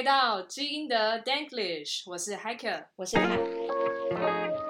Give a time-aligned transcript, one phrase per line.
[0.00, 3.38] 来到基因的 Danklish，我是 Hiker，我是凯。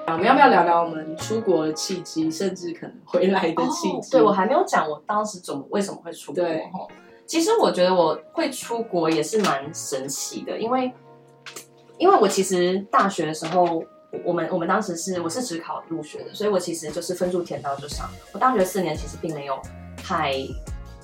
[0.09, 4.09] 我们要不要聊聊我们出国的契机，甚至可能回来的契机？
[4.09, 6.43] 哦、对，我还没有讲我当时怎么为什么会出国。
[6.43, 6.69] 对，
[7.29, 10.93] 其实我觉得我会出国也是蛮神奇的，因为
[11.97, 13.85] 因为我其实大学的时候，
[14.25, 18.11] 我们我们当时是我是只考入学的，所以我其实就是分数填到就上。
[18.33, 19.57] 我大学四年其实并没有
[19.97, 20.35] 太。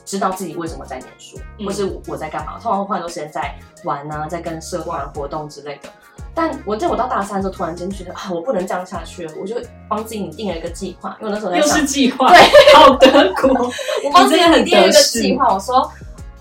[0.06, 2.52] 知道自己为什么在念书，或是我在干嘛？
[2.58, 5.90] 通常会花很多时间在玩啊，在跟社团活动之类的。
[6.32, 9.56] 但我在我到大三的时候，突然间觉得啊，我不能这样下去了，我就
[9.88, 11.16] 帮自己拟定了一个计划。
[11.20, 12.38] 因为那时候在想又是计划，对，
[12.74, 13.66] 好德国，
[14.04, 15.52] 我帮自己拟定了一个计划。
[15.52, 15.90] 我说，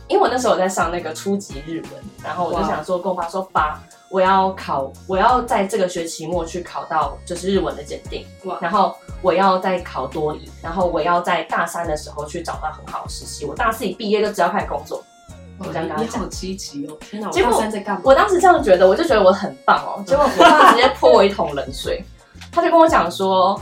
[0.07, 3.81] 因为我那时候我在上那个初级日文，然后我就想说，跟我爸说，爸。
[4.09, 8.26] 我要考，我要在这个学期末去考到就是日文的检定，
[8.62, 13.45] 然后我要再考多语，然后我要在大三的时候去找到很好的实习。
[13.45, 15.04] 我大四一毕业就只要开始工作。
[15.58, 16.97] 我这样跟他讲，你好积极哦！
[17.00, 18.02] 天哪，结果我大三在干嘛？
[18.03, 20.03] 我当时这样觉得，我就觉得我很棒哦。
[20.06, 22.03] 结果我爸直接泼我一桶冷水，
[22.52, 23.58] 他就跟我讲说，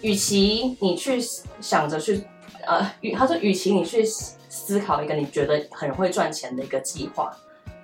[0.00, 1.22] 与其你去
[1.60, 2.26] 想着去，
[2.66, 7.30] 呃，与他说，与其你去思考一个你觉得很会赚钱的一个计划。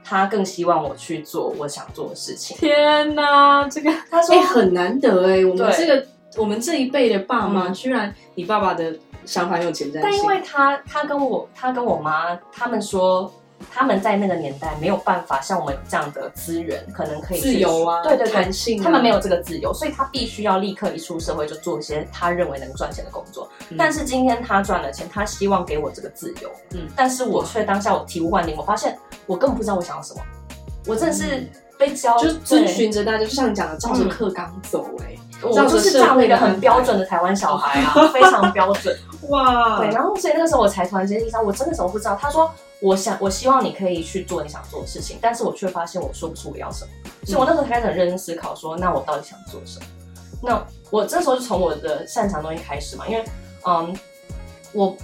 [0.05, 2.56] 他更希望我去做我想做的事情。
[2.56, 8.94] 天哪，这个他说、欸、很难得哎，我们这个我们这一辈的爸妈、嗯，居然你爸爸的
[9.25, 10.00] 想法有前瞻性。
[10.03, 13.33] 但因为他他跟我他跟我妈他们说。
[13.72, 23.48] 他们在那个年代没有办法像我们这样的资源，可能可以自由啊，对对对，弹性啊，他们没有这个自由，所以他必须要立刻一出社会就做一些他认为能赚钱的工作。
[23.70, 23.77] 嗯。
[23.78, 28.98] 但是今天他赚了钱，他希望给我这个自由，嗯，但是我却当下我醍醐灌顶，我发现
[29.33, 30.20] 我根本不知道我想要什么，
[30.86, 35.16] 我真的是被教，就遵循着大家就像你讲的，照着课纲走，欸，哎。
[35.44, 38.97] 我就是这样的一个很标准的台湾小孩啊，非常标准
[39.28, 39.78] 哇。
[39.78, 42.14] 对，然后所以那个时候我才突然间意识到，我真的什么不知道。
[42.14, 42.48] 他说，
[42.80, 46.91] 我想，我希望你可以去做你想做的事情，但是我却发现我说不出我要什么。
[47.25, 49.87] 所以我那时候开始很认真思考说，说那我到底想做什么？
[50.43, 53.25] 那我这时候就从我的擅长东西开始嘛，因为
[53.66, 53.97] 嗯，
[54.72, 54.97] 我。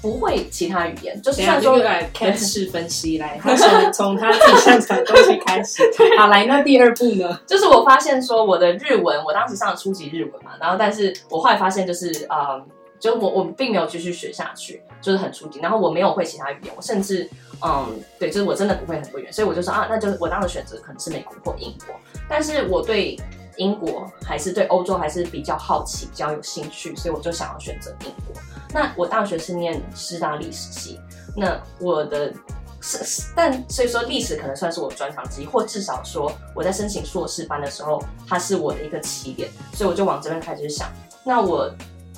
[0.00, 5.82] 不会其他语言，就是算说来 开始分析来，他从从他自己擅长的东西开始。
[6.18, 7.40] 好，来，那第二步呢？
[7.46, 12.64] 就是我发现说我的日文，我当时上了初级日文嘛，然后但是我后来发现就是嗯，
[13.00, 17.28] 就我我并没有继续学下去，就是很初级，然后我没有会其他语言，我甚至
[17.64, 21.94] 嗯，对，就是我真的不会很多语言，所以我就说啊，那就我当时选择可能是美国或英国，
[22.28, 23.18] 但是我对
[23.56, 28.40] 英国还是对欧洲还是比较好奇，比较有兴趣，所以我就想要选择英国。
[28.72, 31.00] 那我大学是念师大历史系，
[31.36, 32.32] 那我的
[32.80, 40.88] 是，但所以说历史可能算是我专长之一，或至少说我在申请硕士班的时候，它是我的一个起点，所以我就往这边开始想。
[41.24, 41.70] 那我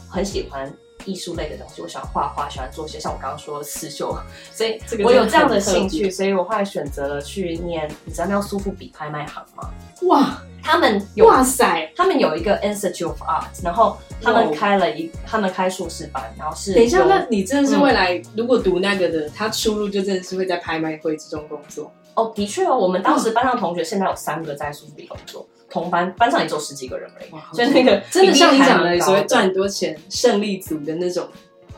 [0.09, 0.72] 很喜欢
[1.05, 4.16] 艺术类的东西，我喜欢画画，喜欢做些像我刚刚说的刺绣，
[4.53, 7.91] 所以我有这样的兴趣，所以我后来选择了去念。
[8.05, 9.71] 你知道那苏富比拍卖行吗？
[10.09, 10.43] 哇！
[10.62, 22.31] 他们有哇塞，他们有一个 Institute of Art，然后他们开了一，他们开硕士班，然后是等一下，那你真的是未来、嗯、如果读那个的，他出路就真的是会在拍卖会之中工作哦。
[22.34, 31.27] 的确哦，我们当时班上同学现在有三个在苏富比工作，同班班上也只有十几个人而已，所以那个真的像你讲的，所谓赚很多钱、胜利组的那种。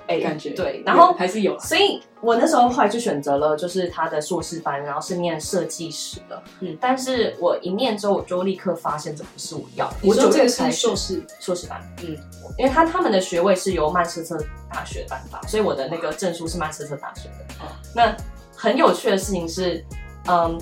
[0.08, 6.42] 哎、欸，感觉对，然后还是有，所以我那时候后来就选择了，就是他的硕士班，然后是念设计史的。
[6.58, 9.96] 嗯，但是我一念之后，我就立刻发现这不是我要的。
[10.02, 12.16] 我九月才硕士硕士班，嗯，
[12.58, 17.54] 因为他他们的学位是由曼彻斯特大学颁发，所以我的那个证书是曼彻斯特大学的。
[17.62, 18.16] 嗯，那
[18.56, 19.82] 很有趣的事情是，
[20.28, 20.60] 嗯，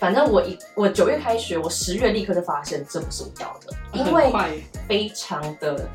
[0.00, 5.86] 反正我一我九月开学，我十月立刻就发现这不是我要的，因为非常的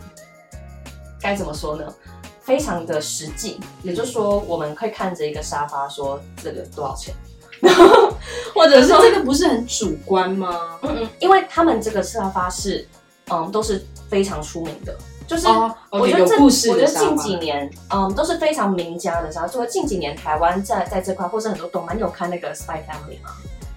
[1.20, 1.94] 该怎么说呢？
[2.40, 7.16] 非常的实际，也就是说，我们可以看着一个沙发说这个多少钱，
[7.60, 8.14] 然后
[8.54, 10.78] 或者说这个不是很主观吗？
[10.84, 12.88] 嗯嗯，因为他们这个沙发是，
[13.32, 14.96] 嗯，都是非常出名的，
[15.26, 15.48] 就是
[15.90, 19.48] 我觉得这、哦 okay, 我觉得近几年，嗯，都是非常名家的沙发。
[19.48, 23.32] 除近几年台湾在在这块，或是很多动漫，你有看那个 Spy Family 吗？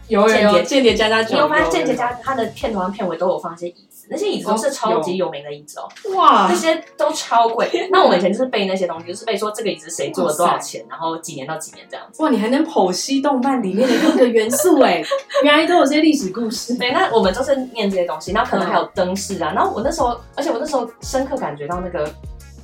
[0.08, 4.06] 有有有，间谍家家酒，你有发现间谍家他的片头和片尾都有放一些椅子。
[4.10, 7.68] 那些椅子都是超级有名的椅子哦，哇，那些都超贵。
[7.92, 12.22] 那我们以前就是背那些东西，就是背说这个椅子谁做了多少钱，然后几年到几年这样子。
[12.22, 15.04] 哇，你还能剖析动漫里面的各个元素哎，
[15.44, 16.74] 原来都有这些历史故事。
[16.78, 19.52] 对，那我们就是念这些东西，然后可能还有灯饰啊。
[19.54, 22.10] 然后我那时候，而且我那时候深刻感觉到那个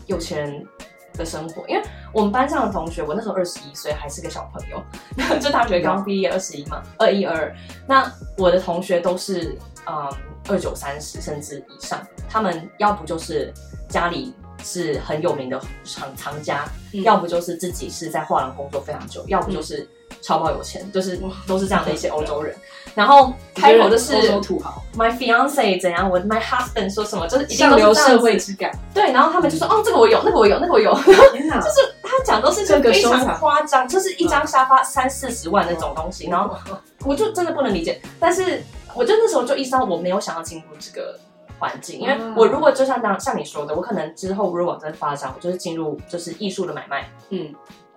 [0.07, 0.67] 有钱人
[1.15, 1.83] 的生活，因为
[2.13, 4.83] 我们班上的同学，我那时候二十一岁，还是个小朋友，
[5.41, 7.55] 就大学刚毕业，二十一嘛，二一二。
[7.87, 9.57] 那我的同学都是
[9.87, 10.09] 嗯。
[10.47, 13.51] 二九三十甚至以上，他们要不就是
[13.89, 19.89] 家里是很有名的厂藏家，嗯，要不就是自己是在画廊工作非常久，要不就是
[20.21, 22.55] 超爆有钱，就是都是这样的一些欧洲人。
[22.95, 28.71] 然后开口就是欧洲土豪，My fiance 怎样，我 My husband 说什么，就是一上流社会之感。
[28.95, 30.95] 对，然后他们就说，哦，这个我有，那个我有，那个我有。
[31.03, 36.29] 就是他讲都是非常夸张，就是一张沙发三四十万那种东西。
[36.29, 36.57] 然后
[37.05, 38.63] 我就真的不能理解，但是
[38.95, 41.19] 我就那时候就意识到我没有想要进入这个
[41.59, 47.53] 环境，因为我如果就像当像你说的，我可能之后如果往这发展，我就是进入就是艺术的买卖，嗯，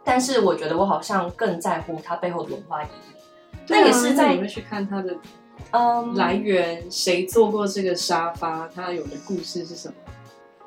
[0.07, 3.17] 但是我觉得我好像更在乎它背后的文化意义。
[3.67, 5.13] 那也是在你们去看它的，
[5.71, 9.93] 嗯，来源，谁做过这个沙发，它有的故事是什么？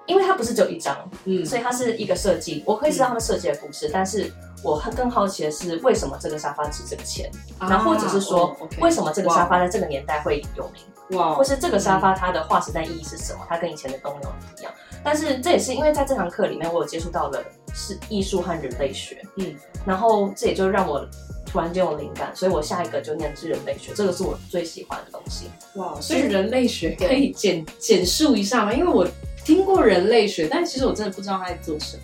[0.04, 0.94] 因为它不是只有一张，
[1.24, 2.62] 嗯，所以它是一个设计。
[2.66, 4.30] 我可以知道他们设计的故事，但是
[4.62, 13.46] 我更好奇的是为什么这个沙发值这个钱，然后或者是说为什么这个沙发在这个年代会有名，哇，或是这个沙发它的划时代意义是什么？
[13.48, 14.72] 它跟以前的东西不一样。
[15.02, 17.42] 但是这也是因为在这堂课里面，我有接触到了
[17.74, 19.54] 是艺术和人类学，嗯，
[19.86, 21.06] 然后这也就让我。
[21.52, 25.50] 突然间有灵感，所以我下一个就念是人类学，这个是我最喜欢的东西。
[25.74, 28.72] 哇，所以人类学可以简简述一下吗？
[28.72, 29.04] 因为我
[29.44, 32.02] 听过人类学，但其实我真的不知道他在做什么。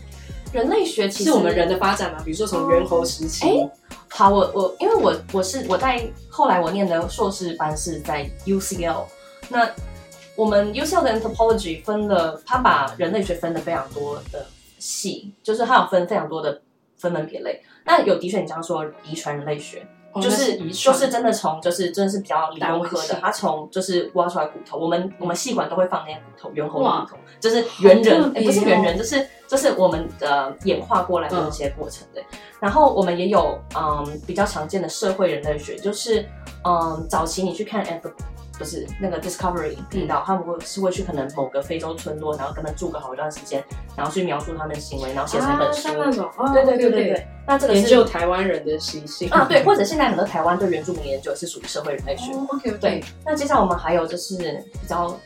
[0.53, 3.47] 人类学其实是我们人的发展嘛，比如说从猿猴时期。
[3.47, 3.71] 哎，
[4.09, 9.05] 好，我我因为我我是我在后来我念的硕士班是在 UCL，
[9.49, 9.69] 那
[10.35, 14.47] 我们 UCL 的 anthropology 分了，他把人类学分的非常多的
[14.79, 16.63] 系，就是他有分非常多的
[16.97, 17.63] 分门别类。
[17.85, 32.23] 那有的确，你这样说遗传人类学，哦、就是就是真的从就是真的是比较理工科的，他从就是挖出来骨头，我们我们细管都会放那些骨头，猿猴的骨头，就是猿人，哎、哦欸，不是猿人，就是就是我们的演化过来的一些过程对。
[32.23, 36.27] 嗯、然后我们也有嗯比较常见的社会人类学，就是
[36.65, 38.11] 嗯早期你去看 F。
[38.58, 43.62] 不是那个 Discovery 频道，他们会是会去可能某个非洲村落，然后跟他们住个好一段时间，
[43.97, 45.88] 然后去描述他们的行为，然后写成一本书。
[45.88, 47.26] 啊那种，哦对对对对对。
[47.47, 52.32] 那这个是研究台湾人的习性啊，对，或者现在很多台湾对原住民研究是属于社会人类学。
[52.49, 53.05] OK，对。
[53.25, 54.37] 那接下来我们还有就是
[54.73, 55.17] 比较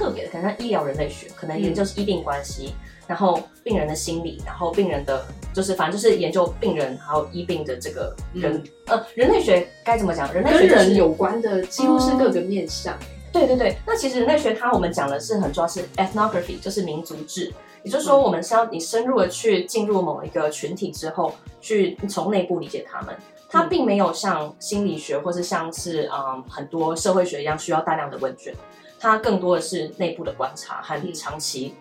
[0.00, 2.72] 特别的，可能像医疗人类学，可能研究是医病关系。
[3.06, 8.56] 然后病人的心理，然后病人的就是反正就是研究病人还有医病的这个人，
[8.86, 10.32] 嗯、呃，人类学该怎么讲？
[10.32, 12.94] 人类学、就是、跟人有关的几乎是各个面向。
[12.94, 23.16] 嗯、对对对，那其实人类学它我们讲的是很重要是 ethnography，就是民族志，也就是说我们是要你深入的去进入某一个群体之后，去从内部理解他们。
[23.48, 28.54] 它并没有像心理学或是像是嗯很多社会学一样需要大量的问卷，
[29.00, 31.74] 它更多的是内部的观察和长期。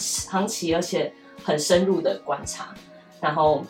[0.00, 1.12] 长期而且
[1.42, 2.72] 很深入的观察，
[3.20, 3.64] 然后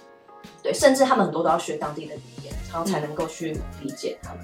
[0.63, 4.41] 对，甚至他们很多都要学当地的语言，然后才能够去理解他们。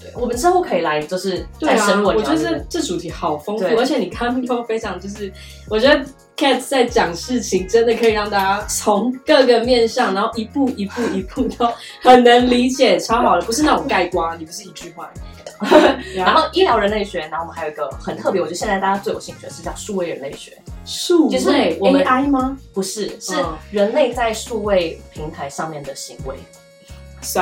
[0.00, 2.06] 对，我们之后可以来，就是再深入。
[2.06, 5.32] 我觉得这这主题好丰富，而且你刚刚都非常就是，
[5.68, 6.04] 我觉得
[6.36, 11.68] Cat 在讲事情，真的可以让大家从各个面向，然后一步一步一步都
[12.00, 15.10] 很能理解，超好的，不是那种盖瓜，你不是一句话。
[16.14, 20.56] 然后医疗人类学，然后我们还有一个很特别，我觉得现在大家最有兴趣的是叫数位人类学。
[20.84, 22.56] 数位就是我们 AI 吗？
[22.72, 23.34] 不是，是
[23.70, 26.36] 人类在数位平台上面的行为。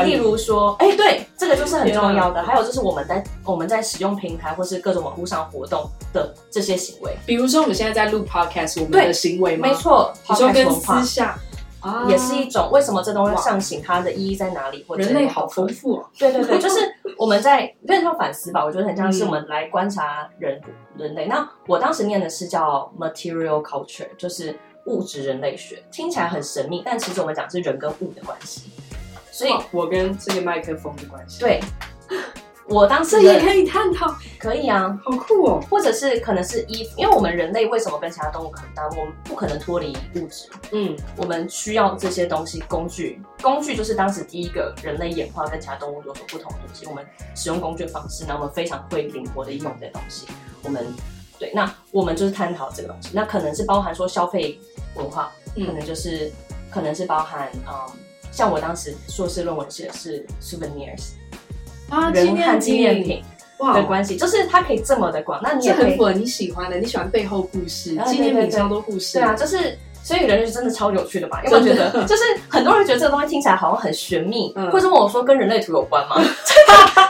[0.04, 2.40] 例如说，哎，对，这个就是很重要的。
[2.44, 7.12] 还有就是我们在我们在使用平台或是各种网络上活动的这些行为。
[7.26, 9.66] 比如说我们现在在录 Podcast，我们的行为吗？
[9.66, 11.36] 没错，你说跟私下。
[11.82, 14.84] 啊，也是一种为什么这东西上行，它的意义在哪里？
[14.88, 16.08] 或者人类好丰富哦。
[16.16, 16.78] 对对对， 就是
[17.18, 18.64] 我们在有点像反思吧。
[18.64, 20.60] 我觉得很像是我们来观察人
[20.96, 21.26] 人类。
[21.26, 28.70] 那我当时念的是叫 Material Culture，就是物质人类学，听起来很神秘，但其实我们讲是人跟物的关系。
[29.32, 31.40] 所以，我跟这个麦克风的关系。
[31.40, 31.60] 对。
[32.68, 35.60] 我当时也可以探讨，可以啊，好酷哦！
[35.68, 38.88] 或者是可能是衣服，因为我们人类为什么跟其他动物很搭？
[38.90, 46.86] 我们不可能脱离物质，嗯，我们需要这些东西，工具，工具就是当时第一个人类演化跟其他动物有所不同的东西。
[46.86, 47.04] 我们
[47.34, 50.26] 使用工具的方式，那我们非常会灵活的应用这些东西。
[50.62, 50.86] 我们
[51.38, 54.58] 对，那我们就是探讨这个东西，那可能是包含说消费
[54.94, 56.30] 文化，嗯、可能就是
[56.70, 57.92] 可能是包含嗯，
[58.30, 61.14] 像我当时硕士论文写的是 souvenirs。
[61.92, 63.22] 啊，人和纪念品
[63.74, 65.38] 的关系，就是它可以这么的广。
[65.42, 69.18] 那你也很符合你喜欢的，你喜欢背后故事，纪念品超多故事。
[69.18, 71.38] 对啊，就是所以人类是真的超有趣的嘛？
[71.44, 76.16] 因为我觉得，就是很多人觉得这个东西听起来好像很玄秘，或者问我说跟人类图有关吗？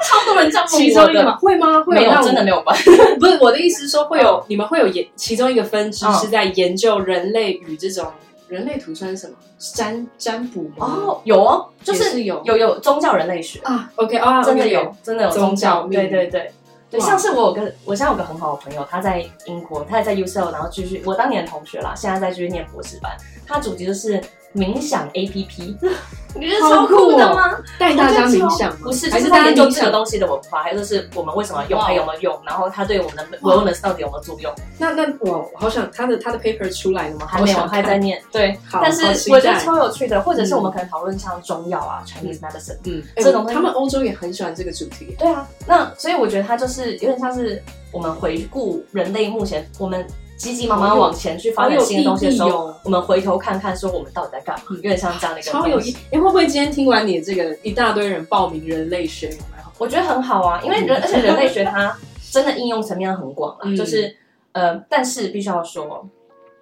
[0.05, 0.79] 超多人这样问我。
[0.79, 1.37] 其中一个吗？
[1.37, 1.81] 会吗？
[1.85, 2.77] 会没有，真的没有关。
[3.21, 8.05] 不是我的意思，是说会有你们会有研其中一个分支是在研究人类与这种。
[8.53, 9.35] 人类图算是什么？
[9.75, 10.87] 占占卜吗？
[10.87, 13.91] 哦，有哦，就是有有有宗教人类学啊。
[13.97, 15.87] OK 啊，真的有，真的有宗教。
[15.89, 16.53] 对对对
[16.91, 23.17] 对，像是我有个，我现在有个很好的朋友，他在英国，他也在 UCL，然后继续我当年的同学啦，现在在继续念博士班。
[23.47, 24.23] 他主题就是
[24.55, 25.75] 冥想 APP，
[26.35, 27.57] 你觉得超酷的吗？
[27.79, 34.53] 带大家冥想不是，还是大家研究这个东西的文化，还有就是我们为什么用，还有没有用，然后它对我们的 wellness 到底有没有作用？
[34.79, 37.27] 那那我好想他的他的 paper 出来了吗？
[37.27, 38.21] 还没有，还在念。
[38.31, 45.15] 对，但是我觉得超有趣的，或者是我们可能讨论像中药啊，Chinese medicine，嗯，这种他们欧洲也很喜欢这个主题。
[45.19, 50.07] 对啊，那所以我觉得它就是有点像是我们回顾人类目前我们。
[50.43, 54.65] 急急忙忙往前去发展新的东西的时候，我们回头看看，说我们到底在干嘛？
[54.71, 55.53] 有点像这样的一个。
[55.53, 55.97] 超有意义！
[56.11, 59.65] 哎，会不会今天听完你这个一大堆人报名人类学，有没有？
[59.79, 61.97] 我觉得很好啊，因为人而且人类学它
[62.33, 64.17] 真的应用层面很广了，就是
[64.51, 66.05] 呃，但是必须要说。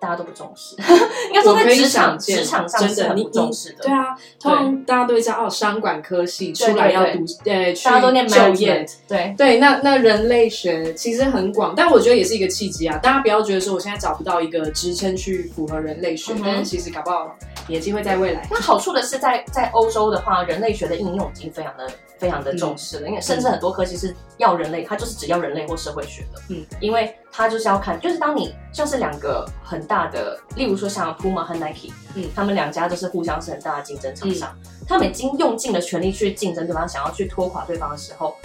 [0.00, 0.74] 大家都不重视，
[1.28, 3.84] 应该说在职场职场上是很不重视的。
[3.84, 8.86] 对啊，通常大家都会知道哦，商管科系出来要读，呃，大家都念就业。
[9.06, 12.96] 对对，那那人类学其实很广，但我觉得也是一个契机啊。
[12.98, 17.36] 大家不要觉得说我现在找不到一个职称去符合人类学，但是其实搞不好
[17.68, 18.48] 也机会在未来。
[18.50, 21.86] 那好处的是，在在欧洲的话，人类学的应用已经非常的。
[22.20, 34.54] 非常的重视了，因为甚至很多科系是要人类，它就是只要人类或社会学的，嗯，因为它就是要看，就是当你像是两个很大的，例如说像 Puma 和 Nike，嗯，他们两家都是互相是很大的竞争厂商，
[34.86, 38.36] 他们已经用尽了全力去竞争对方，想要去拖垮对方的时候，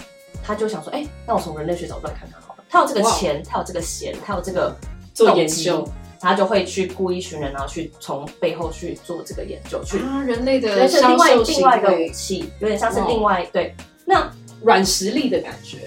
[0.42, 4.74] 他就想说，哎，那我从人类学角度来看看好了，他有这个钱，他有这个闲，他有这个
[5.12, 5.86] 做研究。
[6.26, 14.30] 他就会去雇一群人，然后去从背后去做这个研究，去啊，人类的那是另外另外一个武器，有点像是另外对那
[14.62, 15.78] 软实力的感觉，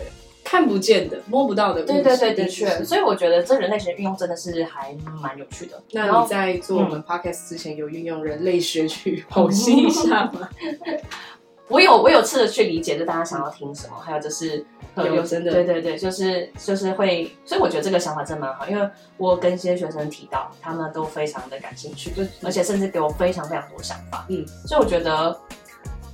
[0.43, 1.83] 看不见的、摸不到的。
[1.83, 2.83] 对对对，的确。
[2.83, 5.81] 所以我觉得这人类学运用真的是还蛮有趣的。
[5.91, 10.49] 那你在做我们 podcast 之前，有运用人类学去剖析一下吗？
[11.69, 14.65] 我有，我有试着去理解，就大家想要听什么，还有就是。
[14.97, 25.39] 有，有真的，对对对，就是就是会，所以我觉得这个想法真蛮好，因为我跟一些学生提到，他们都非常的感兴趣，就而且甚至给我非常非常多想法，嗯，所以我觉得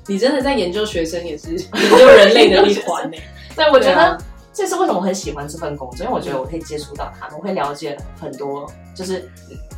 [0.05, 3.17] 你真的在研究学生，也是 研究人类的一环呢。
[3.55, 4.15] 对，我觉得
[4.53, 9.27] 这是为什么我很喜欢这份工作，因为我觉得我可以接触到他们，我会了解很多，就是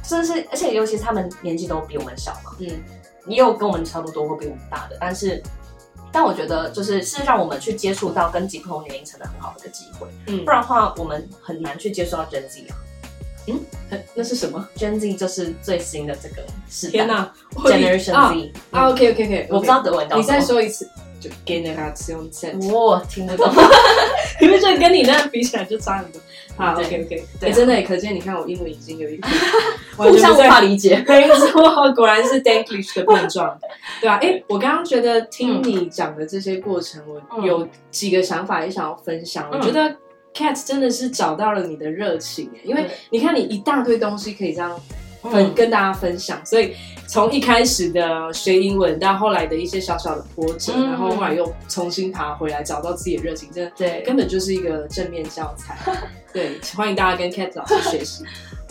[0.04, 2.68] 甚至是，而且尤其是他们年纪都比我们小嘛，嗯，
[3.28, 5.42] 也有跟我们差不多或比我们大的，但是。
[6.12, 10.08] 但我觉得，就是是让我们去接触到跟几不同年龄层的很好的一个机会。
[10.28, 12.76] 嗯，不然的话，我们很难去接触到 Gen Z 啊。
[13.50, 13.60] 嗯，
[14.14, 16.92] 那是什么？Gen Z 就是最新的这个时代。
[16.92, 20.90] 天哪，Generation Z 啊，OK OK OK，我不知道德文，你再说一次。
[21.20, 23.52] 就 Generation Z，我听不懂。
[24.42, 26.22] 因为这跟你那比起来就差很多。
[26.58, 29.32] 好，OK OK，对，真的也可见，你看我英文已经有一点
[29.96, 31.04] 互相无法理解。
[31.08, 33.58] 没错，果然是 Danglish 的碰撞，
[34.02, 34.18] 对吧？
[34.22, 39.48] 哎，我刚刚觉得听你讲的这些过程，我有几个想法也想要分享。
[39.52, 39.96] 我觉得
[40.34, 44.80] Cat 真的是找到了你的热情，因为你看你一大堆东西可以这样。
[45.24, 46.74] 分跟大家分享，所以
[47.08, 55.78] 从一开始的学英文到后来的一些小小的波折，嗯、然后后来又重新爬回来，找到自己的热情，真的对，根本就是一个正面教材。
[56.34, 58.24] 对，欢迎大家跟 Cat 老师学习。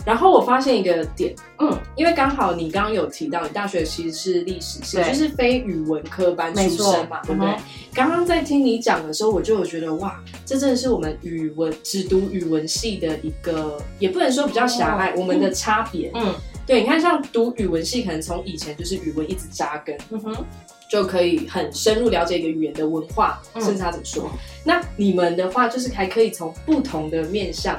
[0.07, 7.51] 然后我发现一个点，嗯，因为刚好你刚刚有提到，你大学其实是历史系，就是非语文科班出身嘛，错对不对？
[7.51, 7.59] 嗯、
[7.93, 16.09] 刚刚在听你讲的时候，我就有觉得哇，这真的是我们语文只读语文系的一个，也不能说比较狭隘，哦、我们的差别。
[16.13, 16.33] 嗯，
[16.65, 20.33] 对，你看，像读语文系，可能从以前就是语文一直扎根，嗯哼，
[20.89, 24.31] 就可以很深入了解一个语言的文化，嗯、甚至他怎么说。
[24.63, 27.77] 那你们的话，就是还可以从不同的面向。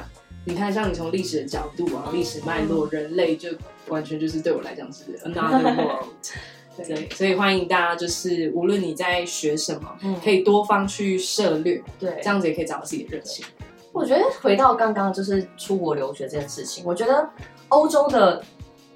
[0.49, 3.49] 你看，像你从历史的角度啊，历史脉络，人类就
[3.87, 6.07] 完全就是对我来讲是 another world。
[6.75, 13.45] 对，所以欢迎大家，就是无论你在学什么，嗯，可以多方去涉略，对，这样子也可以找到自己的热情。
[13.91, 17.29] 我觉得回到刚刚就是出国留学这件事情，我觉得
[17.67, 18.43] 欧洲的。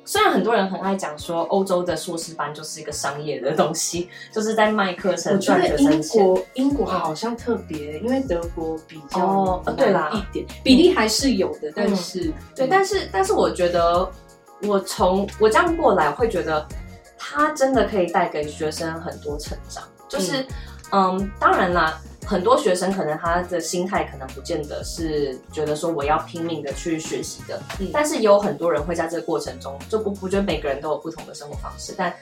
[0.06, 6.22] 虽然很多人很爱讲说欧洲的硕士班就是一个商业的东西， 就是在卖课程赚学生钱。
[6.22, 14.10] 英国英国好像特别，因为德国比较对啦一点比例还是有的，但是对，但是但是我觉得
[14.64, 16.68] 我从我这样过来会觉得，
[17.18, 20.46] 它真的可以带给学生很多成长，就是
[20.92, 22.00] 嗯，当然啦。
[22.26, 32.14] 很多学生可能他的心态可能不见得是觉得说我要拼命的去学习的，嗯，但是也有很多人会在这个过程中就不不觉得每个人都有不同的生活方式，但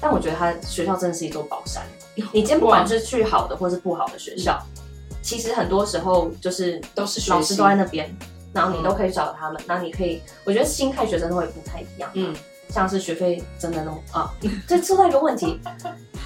[0.00, 1.82] 但我觉得他学校真的是一座宝山。
[2.32, 4.58] 你今天不管是去好的或是不好的学校，
[5.22, 8.08] 其实很多时候就是都是老师都在那边，
[8.52, 12.34] 然后你都可以找他们，然后你可以，我觉得心态学生都会不太一样，嗯，
[12.70, 14.32] 像是学费真的那么啊，
[14.66, 15.60] 这说到一个问题。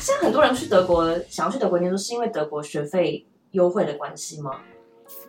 [0.04, 4.50] 现在很多人去德国，想要去德国念书，是因为德国学费优惠的关系吗？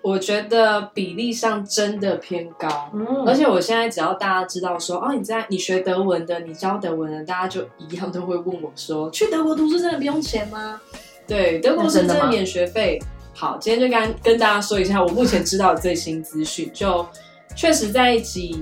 [0.01, 10.81] 我觉得比例上真的偏高，嗯而且我现在只要大家知道说，哦，你在你学德文的，你教德文的，大家就一样都会问我说，去德国读书真的不用钱吗？
[11.25, 13.01] 对，德国是真的免学费。
[13.33, 17.07] 好，今天就跟跟大家说一下我目前知道的最新资讯，就
[17.55, 18.61] 确实在几。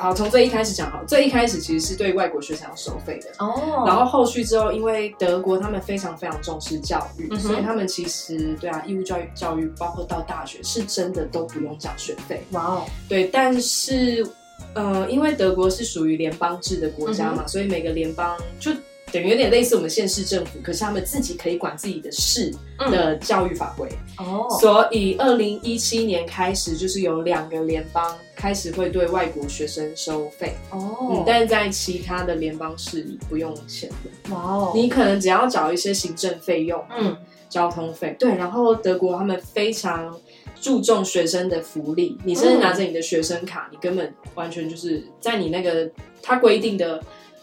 [0.00, 12.42] 好，从最一开始讲好，最一开始其实是对外国学生要收费的哦，然后后续之后，因为德国他们非常非常重视教育，嗯、所以他们其实对啊，义务教育教育包括到大学是真的都不用缴学费。
[12.52, 14.26] 哇哦，对，但是
[14.74, 18.72] 呃，因为德国是属于联邦制的国家嘛，嗯、所以每个联邦就。
[19.12, 23.88] 等于有点类似我们县市政府，可是他们自己可以管自己的市的教育法规
[24.18, 24.46] 哦。
[24.50, 31.24] 嗯、所以二零一七年开始，就是有两个联邦开始会对外国学生收费哦、嗯。
[31.26, 34.34] 但是在其他的联邦市里不用钱的。
[34.34, 34.72] 哇哦！
[34.74, 37.16] 你可能只要找一些行政费用，嗯，
[37.48, 38.14] 交通费。
[38.18, 40.16] 对，然后德国他们非常
[40.60, 42.16] 注重学生的福利。
[42.24, 45.90] 你甚至拿着你的学生卡，嗯、你根本完全就是在你那个
[46.22, 47.02] 他规定的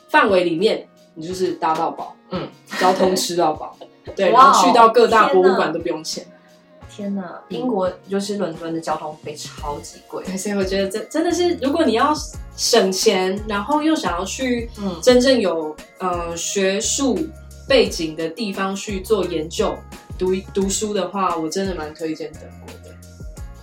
[0.09, 0.87] 范围里面。
[1.17, 2.47] 你就是搭到饱，嗯，
[2.79, 3.75] 交通吃到饱，
[4.15, 6.23] 对，然后去到各大博物馆都不用钱。
[6.89, 12.13] 天哪，英国就是伦敦的交通费超级贵，对，所以我觉得这真的是，如果你要
[12.55, 14.69] 省钱，然后又想要去
[15.01, 17.17] 真正有呃学术
[17.67, 19.75] 背景的地方去做研究、
[20.19, 22.95] 读读书的话，我真的蛮推荐德国的。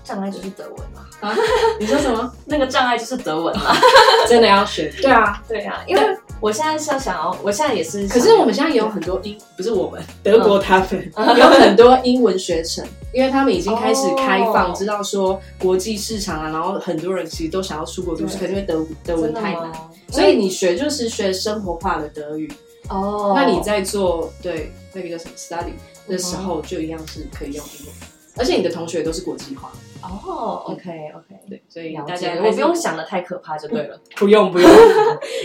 [0.05, 1.07] 障碍就是德文嘛？
[1.21, 1.35] 啊？
[1.81, 2.31] 你说什么？
[2.45, 3.75] 那个障碍就是德文嘛？
[4.29, 4.93] 真的要学？
[5.01, 6.03] 对啊，对啊，因为。
[6.45, 8.07] 我现在是要想要，我现在也是。
[8.07, 19.73] 可是我们现在也有很多英，不是我们德国他们、嗯、 有很多英文学程，因为他们已经开始开放，哦、知道说国际市场啊，然后很多人其实都想要出国读书，可是因为德德文太难，
[20.11, 22.53] 所以你学就是学生活化的德语
[22.91, 23.33] 哦。
[23.35, 25.73] 那你在做对那个叫什么 study
[26.07, 27.95] 的时候，就一样是可以用英文，
[28.37, 29.71] 而且你的同学都是国际化。
[30.03, 34.71] 哦、oh,，OK OK，对，所以大家我不用想的太可怕就对了， 不用不用，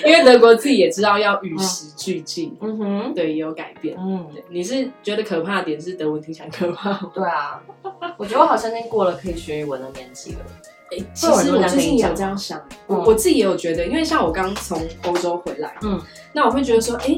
[0.05, 6.91] 因为德国自己也知道要与时俱进，嗯哼，对，也有改变，嗯，对，你是觉得可怕的点是德文听起来可怕？
[7.13, 7.63] 对啊，
[8.17, 10.39] 我觉得我好像已经过了可以学语文的年纪了。
[10.91, 15.97] 哎、欸，其实我最近也有这样想，我、嗯、我自己也有觉得，因为像我刚从欧洲回来，嗯，
[16.34, 17.17] 那我会觉得说，哎、欸。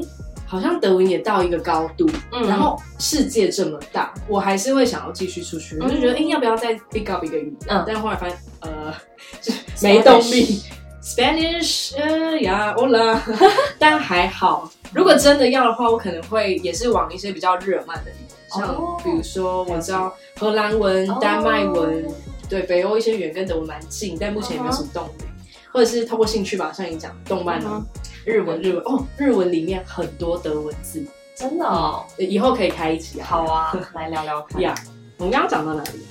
[0.52, 5.78] 好像德文也到一个高度，嗯，然后世界这么大，我还是会想要继续出去。
[5.80, 7.56] 我就觉得，哎，要不要再 pick up 一个语言？
[7.68, 8.92] 嗯，但后来发现，呃，
[9.80, 10.60] 没动力。
[11.02, 13.18] Spanish，呃呀，Hola，
[13.78, 14.70] 但还好。
[14.92, 18.10] 如果真的要的话，我可能会也是往一些比较日耳曼的
[18.54, 22.06] 像比如说我知道荷兰文、丹麦文，
[22.46, 25.24] 对，北欧一些语言跟德文蛮近，但目前也没有什么动力。
[25.72, 27.82] 或者是透过兴趣吧，像你讲动漫啊。
[28.24, 31.04] 日文，日文哦，日文里面很多德文字，
[31.34, 33.26] 真的哦，以后可以开一集啊。
[33.26, 34.60] 好啊， 来聊聊看。
[34.60, 34.74] 呀，
[35.18, 36.06] 我们刚刚讲到哪里？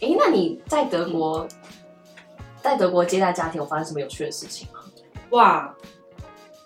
[0.00, 1.46] 哎，那你在德国，
[2.62, 4.80] 在德国接待家庭，有发生什么有趣的事情吗？
[5.30, 5.72] 哇，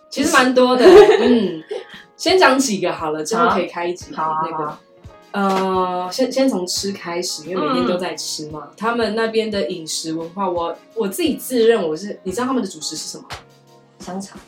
[0.08, 0.84] 其实蛮多的。
[1.20, 1.62] 嗯，
[2.16, 4.14] 先讲几个好了，之后可以开一集。
[4.14, 4.78] 好，那个，
[5.32, 8.70] 呃，先先从吃开始，因为每天都在吃嘛。
[8.78, 13.24] 他们那边的饮食文化，我我自己自认我是，你知道他们的主食是什么？
[13.98, 14.38] 香肠。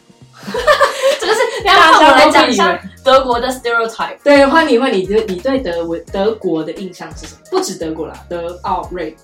[1.20, 4.18] 这个是大家来讲一下德国的 stereotype。
[4.22, 7.40] 对，换你换你，你对德文德国的印象是什么？
[7.50, 9.16] 不止德国啦，德奥瑞。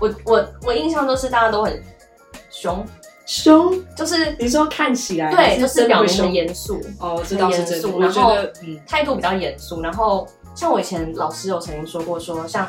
[0.00, 1.82] 我我我印象都是大家都很
[2.50, 2.84] 凶
[3.26, 7.98] 凶，就是你说看起来对，就是表面的严肃哦，这倒是真的。
[8.00, 8.36] 然后
[8.86, 9.80] 态度比较严肃。
[9.80, 12.66] 然后像我以前老师有曾经说过，说像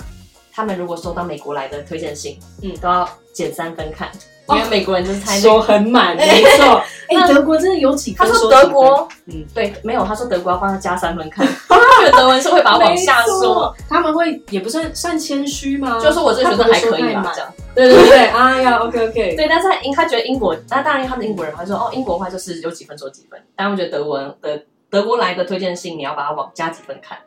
[0.54, 4.10] 他们如果收到美国来的推荐信，嗯，都要减三分看。
[4.50, 6.82] 因为美国人就是猜说很满， 没错。
[7.08, 8.28] 哎，德国真的有几分？
[8.28, 10.04] 他说德国，嗯，对，没有。
[10.04, 13.76] 他说德国要帮他加三分看， 觉得德文是会把它往下说。
[13.90, 16.00] 他们会也不算算谦虚吗？
[16.00, 17.54] 就是我这个学生还可以吧，这样。
[17.74, 19.36] 对对对，哎呀，OK OK。
[19.36, 23.40] 对，但是他英他觉得英国，那当然他们英国人他说哦，英国话就是有几分说几分。
[23.56, 27.18] 但我觉得德文的德国来的推荐信，你要把它往加几分看。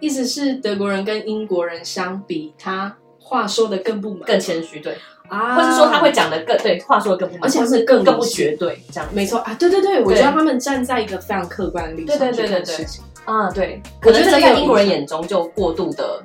[0.00, 4.96] 意思是德国人跟英国人相比，他话说的更不满，更谦虚，对。
[5.28, 12.86] 啊，或是说他会讲的更对，话说的更不，而且是更更不绝对，这样没错啊，对对对，我觉得他们站在一个非常客观的立场对对对对
[13.24, 16.22] 啊，对，可能这个在英国人眼中就过度的，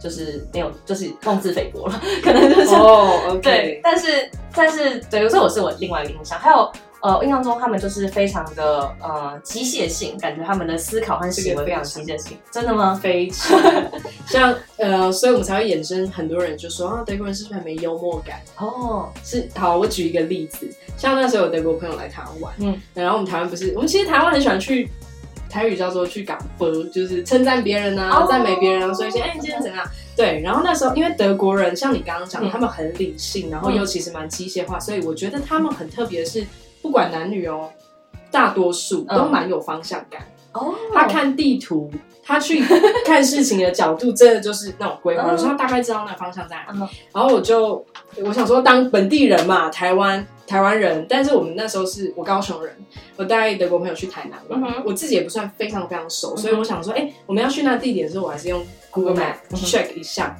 [0.00, 6.70] 就是没有，就是妄自菲薄了，可能就是哦，对，但是但是对，这我是我另外一个印象，还有。
[7.02, 12.38] 呃，印象中他们就是非常的呃机械性，感觉他们的思考和行为非常机械性。
[12.50, 12.94] 真的吗？
[13.02, 13.60] 非常
[14.26, 18.40] 像呃，所以我们才会衍生很多人就说啊，德国人是不是很没幽默感？
[18.56, 19.48] 哦，是。
[19.56, 24.88] 好，我举一个例子，像那时候有德国朋友来台湾玩，嗯，然后我们台湾不是，我们其实台湾很喜欢去
[25.50, 29.84] 台语叫做去港播，就是称赞别人啊，赞美别人啊，说一些哎，你今天怎样？
[30.16, 36.46] 对，然后那时候因为德国人像你刚刚讲，嗯他们很理性，然后又其实蛮机械化，所以我觉得他们很特别的是，
[36.82, 37.70] 不管男女哦，
[38.30, 40.20] 大多数都蛮有方向感。
[40.52, 41.90] 哦，他看地图，
[42.22, 42.62] 他去
[43.06, 45.38] 看事情的角度，真的就是那种规划，嗯。
[45.38, 46.66] 所以他大概知道那个方向在哪。
[46.74, 46.86] 嗯。
[47.14, 47.82] 然后我就
[48.22, 52.76] 我想说，当本地人嘛，台湾台湾人，但是我们那时候是我高雄人，
[53.16, 60.36] 我带德国朋友去台南玩，嗯我自己也不算非常非常熟，嗯所以我想说，哎、我们要去那地点的时候，我还是用 Google Map check 一下。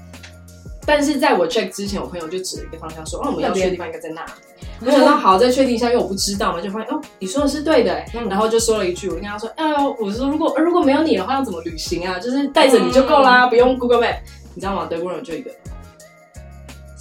[0.85, 4.33] 但是在我 check 之前，我朋友就指了一个方向说，哦，我们要去的地方应该在那里。
[4.85, 12.19] 我想到 好，再确定一下，因为我不知道嘛，就发现哦，你说的是对的、然后就说了一句，我跟他说，哎呦，我说如果如果没有你的话，要怎么旅行啊？
[12.19, 14.17] 就是带着你就够啦，不用 Google Map，
[14.55, 14.87] 你知道吗？
[14.91, 15.51] 德国人就一个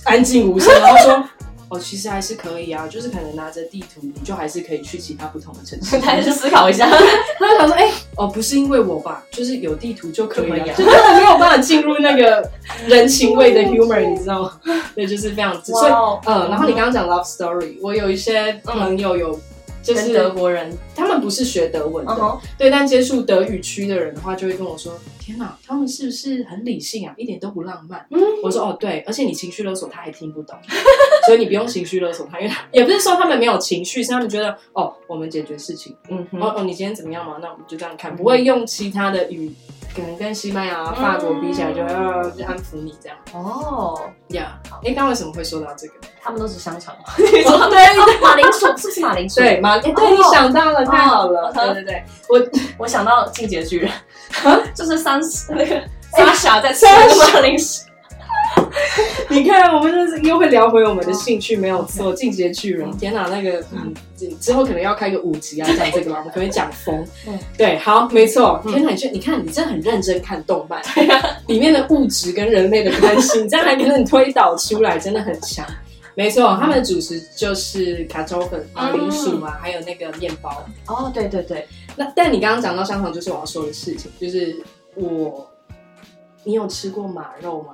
[0.06, 1.24] 安静无声，然后说，
[1.72, 5.98] 哦，其实还是可以啊，就是可能拿着地图，你就还是可以去其他不同的城市。
[6.00, 6.86] 他还是思考一下，
[7.40, 12.52] 他就想说，哎、哦，不是因为我吧，就是有地图就可以了，就可以啊就真的没有办法进入那个
[12.88, 14.60] 人情味的 humor，你知道吗？
[14.94, 15.92] 对，就是非常所以
[16.26, 19.40] 嗯，然后你刚刚讲 love story，我有一些朋友有，
[19.82, 27.13] 就是德国人，他们不是学德文的对，但接触德语区的人的话，就会跟我说：“天哪，他们是不是很理性啊？
[27.17, 28.06] 一点都不浪漫。
[28.12, 30.56] 嗯我说：“哦，对，而且你情绪勒索他还听不懂，
[31.26, 35.96] 所以你不用情绪勒索他，因为他 也不是说他们没有情绪，是他们觉得哦，我们解决事情。
[36.10, 37.38] 嗯哼，哦哦，你今天怎么样嘛？
[37.41, 39.52] 那我们就这样看，不会用其他的语，
[39.96, 40.96] 可能跟西班牙、嗯。
[40.96, 43.18] 法国比起来就，要就安抚你这样。
[43.34, 44.00] 哦，
[44.30, 45.94] 呀，哎，刚刚为什么会说到这个？
[46.24, 49.36] 他们都是香肠嘛， 哦对哦马铃薯是不是马铃薯？
[49.40, 50.16] 对，马，哎，对哦。
[50.16, 52.40] 你想到了，太好了，哦对对对，我
[52.80, 53.92] 我想到《进击的巨人》，
[54.76, 55.76] 就是三那个
[56.14, 57.84] 哎莎莎在吃那个马铃薯，
[59.34, 62.13] 你看，我们就是又会聊回我们的兴趣，没有错。
[62.13, 63.94] 进阶巨人，天哪，那个，嗯，
[64.39, 67.06] 之后可能要开个五集啊，讲这个吧， 我们可以讲风？
[67.28, 68.62] 嗯对，好，没错。
[68.65, 75.65] 嗯天哪，你，你看，你真的很认真看动漫， 对啊，里面的物质跟人类的关系，你这样还给你推导出来，真的很强。
[76.13, 80.65] 没错，他们的主食就是卡州粉、马铃薯嘛，还有那个面包。
[80.88, 81.65] 哦，对对对，
[81.96, 84.54] 那但你刚刚讲到香肠，就是我要说的事情，就是
[84.96, 85.50] 我，
[86.44, 87.74] 你有吃过马肉吗？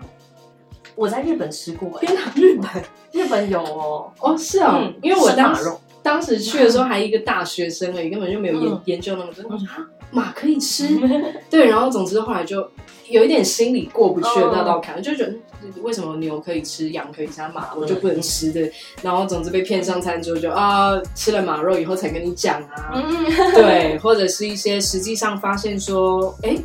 [0.98, 2.84] 我在日本吃过，哎，天哪，日本。
[3.14, 5.82] 日本有哦，哦，是哦，嗯因为我当时生马肉。
[6.04, 8.82] 当时去的时候还一个大学生而已，根本就没有研、嗯。
[8.86, 9.44] 研究那么多。
[9.50, 10.88] 我说啊，马可以吃，
[11.50, 12.66] 对，然后总之后来就
[13.10, 15.32] 有一点心里过不去的那道坎，就觉得
[15.64, 18.70] 嗯为什么牛可以吃，羊可以吃，马我就不能吃的。
[19.02, 26.56] 然后总之被骗上餐桌就啊，吃了马肉以后才跟你讲啊，嗯， 对，或者是一些实际上发现说，哎，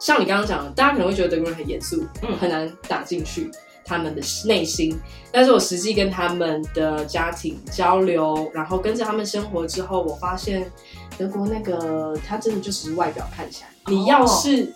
[0.00, 2.36] 像你刚刚讲的，大家可能会觉得德国人很严肃，嗯。
[2.40, 3.48] 很难打进去
[3.90, 4.96] 他们的内心。
[5.32, 10.70] 但是我实际跟他们的家庭交流，然后跟着他们生活之后，我发现
[11.18, 14.72] 德国那个他真的就只是外表看起来，你要是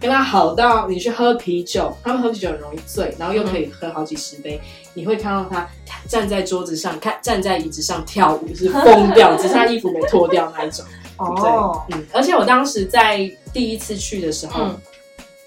[0.00, 4.60] 跟他好到你去喝啤酒，他们喝啤酒很容易醉，然后又可以喝好几十杯，
[4.94, 5.68] 你会看到他
[6.08, 10.84] 站在桌子上，看站在椅子上跳舞，就是疯掉，只是他衣服没脱掉那一种。
[11.18, 13.18] 哦，对，嗯，而且我当时在
[13.52, 14.80] 第一次去的时候，嗯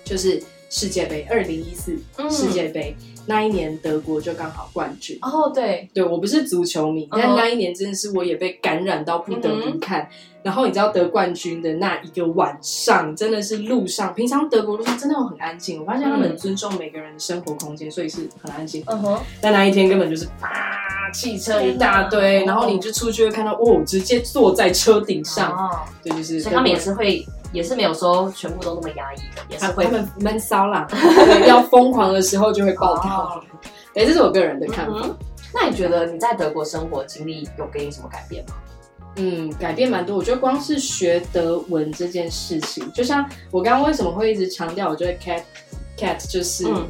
[0.04, 2.98] 就是世界杯，二零一四嗯世界杯、
[3.30, 5.16] 那一年，德国就刚好冠军。
[5.22, 10.10] 哦，对，对我不是足球迷，嗯但那一年真的是我也被感染到不得不看。
[10.42, 15.80] 然后你知道得冠军的那一个晚上，真的是路上，平常德国路上真的很安静。
[15.80, 18.82] 我发现他们尊重每个人的生活空间，所以是很安静。
[18.88, 25.52] 嗯哼，但那一天根本就是啪，汽车一大堆，然后你就出去会看到，哦，直接坐在车顶上。
[25.52, 30.88] 哦，对，就是所以他们也是会，也是没有说全部都那么压抑的，也是会他他们闷骚啦，
[31.48, 33.42] 要疯狂的时候就会爆掉哦。
[33.96, 35.00] 哎、这是我个人的看法。
[35.04, 35.18] 嗯
[35.52, 38.54] 那你觉得你在德国生活经历有给你什么改变吗？
[39.16, 40.16] 嗯，改变蛮多。
[40.16, 45.42] 我觉得光是学德文这件事情，就像我刚刚为什么会一直强调，我觉得 cat
[45.98, 46.88] cat 就是嗯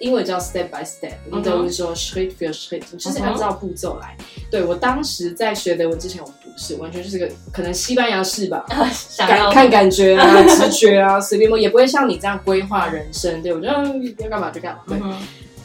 [0.00, 4.16] 英文叫 step by step，我们德文说 Schritt für Schritt，就是嗯哼按照步骤来。
[4.50, 8.62] 对我当时在学德文之前，我不是，完全就是个可能西班牙式吧。
[8.92, 13.42] 想要感看感觉啊，直觉啊，随便摸，也不会像你这样规划人生。
[13.42, 14.82] 对我觉得嗯要干嘛就干嘛。
[14.86, 15.16] 对，嗯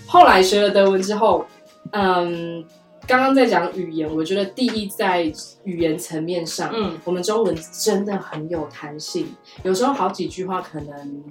[0.08, 1.46] 后来学了德文之后，
[1.92, 2.64] 嗯，
[3.06, 5.24] 刚刚在讲语言，我觉得第一在
[5.66, 9.28] 语言层面上，嗯我们中文真的很有弹性，
[9.64, 11.24] 有时候好几句话可能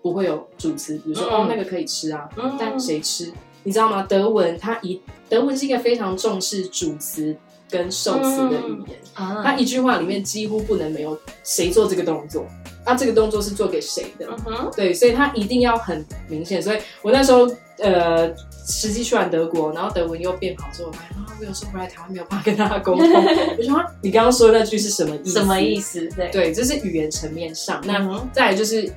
[0.00, 3.30] 不会有主词，比如说、嗯哦那个可以吃啊，嗯但谁吃？
[3.64, 4.06] 你知道吗？
[4.08, 7.36] 德文它一德文是一个非常重视主词
[7.70, 8.98] 跟受词的语言。
[9.14, 12.46] 啊它一句话里面几乎不能没有谁做这个动作，
[12.84, 14.26] 啊，这个动作是做给谁的？
[14.46, 16.62] 嗯对，所以它一定要很明显。
[16.62, 17.46] 所以我那时候
[17.78, 18.34] 呃，
[18.66, 23.04] 实际去完德国，然后德文又变好之后，我发现啊，我有时候回来台湾没有办法跟大家沟通。
[23.58, 25.32] 我说啊，你刚刚说的那句是什么意思？
[25.32, 26.08] 什么意思？
[26.16, 27.80] 对，对，这是语言层面上。
[27.84, 28.90] 那嗯再来就是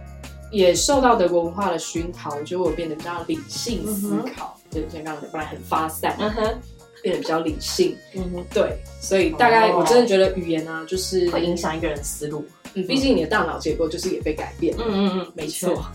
[0.52, 6.60] 也受到德国文化的熏陶，我觉得我变得比较理性思考，就像刚刚不然很发散，嗯哼，
[7.04, 15.86] 变得比较理性，嗯哼，对，所以大概我真的觉得语言啊，就是会影响一个人的思路，嗯，毕竟你的大脑结构就是也被改变，嗯嗯嗯，没错。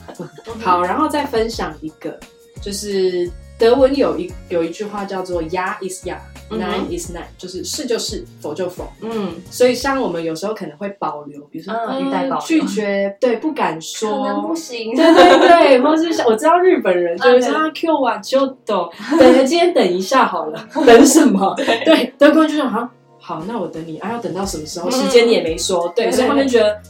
[0.61, 2.17] 好，然后再分享一个，
[2.61, 8.89] 就是德文有一有一句话叫做 “Ja ist Ja”，“Nein ist Nein”，就是是就是，否就否。
[9.03, 14.95] 嗯，所以像我们有时候可能会保留，比如说语带保留拒绝，对，不敢说，可能不行。
[14.95, 21.55] 对对对，或是 我知道日本人就是说啊，Q 啊，就等，等，今天等一下好了， 等什么？
[21.57, 24.89] 对，德国人就说好，好，那我等你啊，要等到什么时候？
[24.91, 26.81] 时间你也没说，对，所以他们觉得。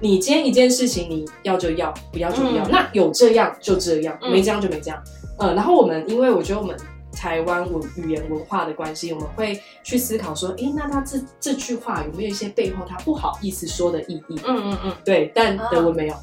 [0.00, 2.62] 你今天一件事情，你要就要，不要就不要。
[2.62, 5.02] 嗯、那有这样就这样，没这样就没这样。
[5.38, 6.76] 嗯，然后我们因为我觉得我们
[7.12, 14.40] 台湾文语言文化的关系，我们会去思考说，诶，那他这这句话有没有一些背后他不好意思说的意义？
[14.46, 15.30] 嗯嗯嗯，对。
[15.34, 16.14] 但德文没有，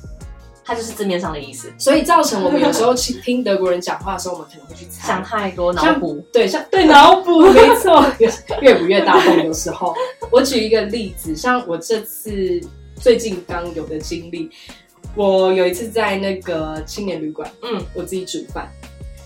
[0.64, 6.24] 他就是字面上的意思，所以造成我们有时候去听德国人讲话的时候，我们可能会去猜想太多，脑补。
[6.32, 8.06] 对，像对脑补， 没错，
[8.62, 9.46] 越补越大洞。
[9.46, 9.94] 有时候，
[10.32, 12.62] 我举一个例子，像我这次。
[12.98, 14.50] 最近刚有的经历，
[15.16, 18.72] 我有一次在那个青年旅馆，嗯，我自己煮饭，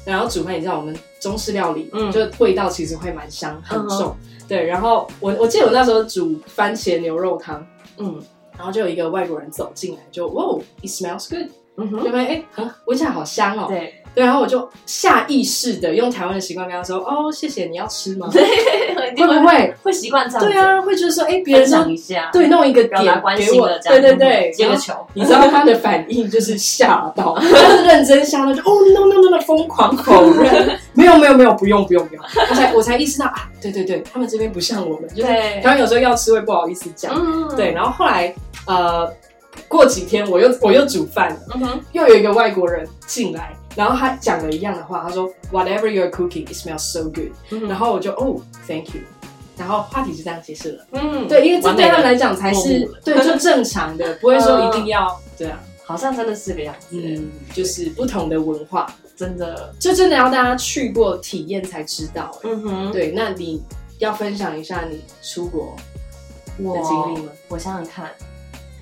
[0.09, 4.65] 然后煮饭，你知道我们中式料理，嗯，就味道其实会蛮香，很重，嗯、对。
[4.65, 7.65] 然后我我记得我那时候煮番茄牛肉汤，
[7.97, 8.21] 嗯，
[8.57, 10.43] 然后就有一个外国人走进来，就哇
[10.81, 13.98] ，it smells good，嗯哼，就会哎，很闻起来好香哦，对。
[14.15, 20.47] 对，然后我就下意识的用台湾的习惯跟他说：“哦，谢谢，你要吃吗？” 对，会不会会习惯这样？
[20.47, 23.01] 对啊，会就是说，哎，别人想一下，对，弄一个点
[23.37, 24.93] 给我，对对对，接个球。
[25.13, 32.23] 你知道他的反应就是吓到，他是认真吓到，就哦，no no no no，疯狂否认， 没有没有没有，不用不用不用。
[32.49, 37.13] 我才我才意识到啊，对对对，他们这边不像我们，就是台湾有时候要吃会不好意思讲，
[37.55, 37.71] 对。
[37.71, 38.33] 然后后来
[38.65, 39.07] 呃，
[39.67, 43.53] 过几天我又我又煮饭了，嗯哼，又有一个外国人进来。
[43.75, 47.31] 然后他讲了一样的话，他说 Whatever you're cooking, it smells so good。
[47.69, 49.01] 然后我就哦，Thank you。
[49.57, 50.85] 然后话题就这样结束了。
[50.91, 55.59] 嗯，对，因为这对他们来讲才是对，就正常的， 不会说一定要对啊。
[55.83, 56.87] 好像真的是这样子。
[56.91, 62.31] 嗯，就是不同的文化，真的就真的要大家去过体验才知道。
[62.43, 63.61] 嗯哼，对，那你
[63.97, 65.75] 要分享一下你出国
[66.57, 67.31] 的经历吗？
[67.49, 68.09] 我想想看。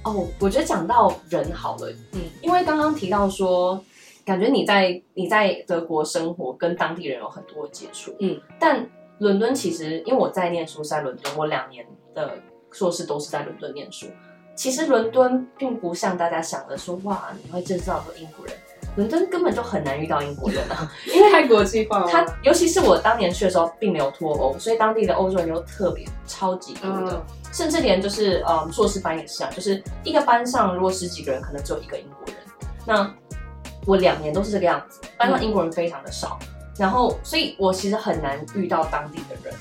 [0.04, 3.84] 哦，我觉得讲到人好了，嗯，因为刚刚提到说。
[4.28, 8.86] 感觉你在你在德国生活，跟当地人有很多的接触，嗯，但
[9.20, 12.34] 伦敦其实，因为我在念书是在伦敦，我两年的
[12.70, 14.06] 硕士都是在伦敦念书。
[14.54, 18.54] 其实伦敦并不像大家想的说，哇，你会见到很多英国人，
[18.98, 22.08] 伦敦根本就很难遇到英国人啊，因为太国际化了。
[22.10, 32.36] 他尤其是我当年去的时候，并没有脱欧，所以当地的欧洲人又特别超级多的，嗯、甚至连就是嗯硕士班也是啊，就是一个班上如果十几个人，可能只有一个英国人，
[32.86, 33.16] 那。
[33.88, 36.48] 我两年都是这个样子，班上英国人非常的少，嗯、
[36.78, 39.54] 然后所以我其实很难遇到当地的人，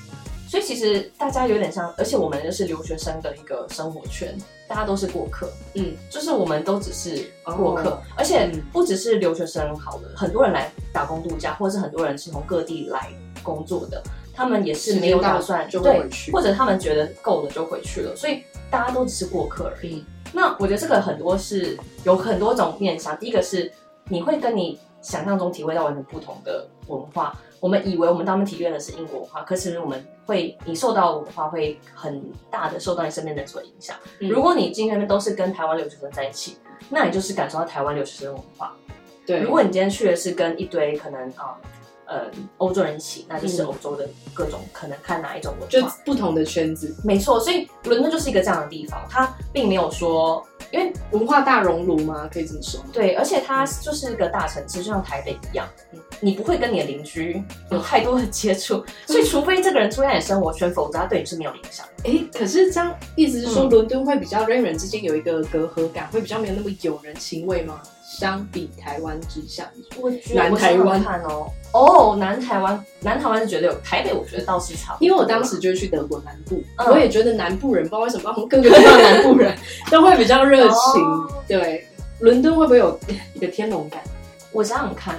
[0.49, 4.37] 所以其实大家有点像，而且我们就是留学生的一个生活圈，
[4.67, 13.09] 大家都是过客，嗯，就是我们都只是过客，哦、而且不只是留学生好了，很多人来打工度假，或者是很多人是从各地来
[13.41, 20.03] 工作的，他们也是没有打算就会回去，或者他们觉得够了就回去了，所以大家都只是过客而已。
[20.25, 23.71] 嗯、那我觉得这个很多是有很多种面向，第一个是。
[24.09, 27.37] 你会跟你想象中体会到完全不同的文化。
[27.59, 33.95] 我们以为我们当面体验的是英国文化，可是我们会，你受到的文化会很大的受到你身边人所影响。
[34.19, 36.57] 嗯、如果你今天都是跟台湾留学生在一起，
[36.89, 38.75] 那你就是感受到台湾留学生文化。
[39.25, 41.57] 对，如果你今天去的是跟一堆可能啊。
[42.09, 42.21] 呃，
[42.55, 47.37] 欧洲人一起，那就是欧洲的各种、嗯、可能看哪一种文化，就不同的圈子，没错。
[47.37, 50.41] 所以伦敦就是一个这样的地方，它并没有说，
[50.71, 52.79] 因为文化大熔炉嘛，可以这么说。
[52.91, 61.85] 对，而且它就是一个大城市，就像台北一样，嗯、你不会跟你的邻居有太多的接触，嗯、所以除非这个人出现在你生活圈，否则他对你是没有影响。
[61.99, 67.81] 哎、欸，可是这样意思是说，伦敦会比较人与人之间有一个隔阂感，会比较没有那么有人情味吗？
[68.17, 75.05] 相比台湾之下，我觉得南台湾看哦哦，南台湾南台湾是绝对有，台北我觉得倒是差不多。
[75.05, 79.55] 因为我当时就是去德国南部，嗯、我也觉得南部人不知道为什么，各个地方南部人
[79.91, 81.03] 都会比较热情。
[81.03, 81.87] 哦、对，
[82.19, 82.99] 伦敦会不会有
[83.35, 84.01] 一个天龙感？
[84.51, 85.15] 我想想看，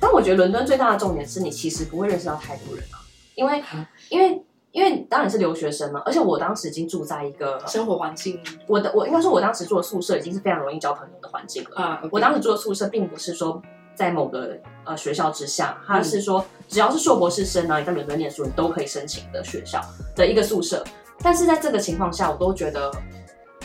[0.00, 2.98] 但我觉得伦敦最大的重点是你其实不会认识到太多人啊，
[3.36, 4.42] 因为、嗯、因为。
[4.72, 12.00] 因为当然是留学生嘛，而且我当时已经住在一个生活环境，我的我应该说，我当时住的宿舍已经是非常容易交朋友的环境了啊。
[12.02, 12.08] Uh, okay.
[12.10, 13.60] 我当时住的宿舍并不是说
[13.94, 19.78] 在某个呃学校之下，它是说只要是硕博士生呢，你在伦敦念书，你都可以申请的学校
[20.16, 20.82] 的一个宿舍。
[21.22, 22.90] 但是在这个情况下，我都觉得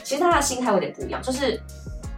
[0.04, 1.58] 其实大家的心态有点不一样，就是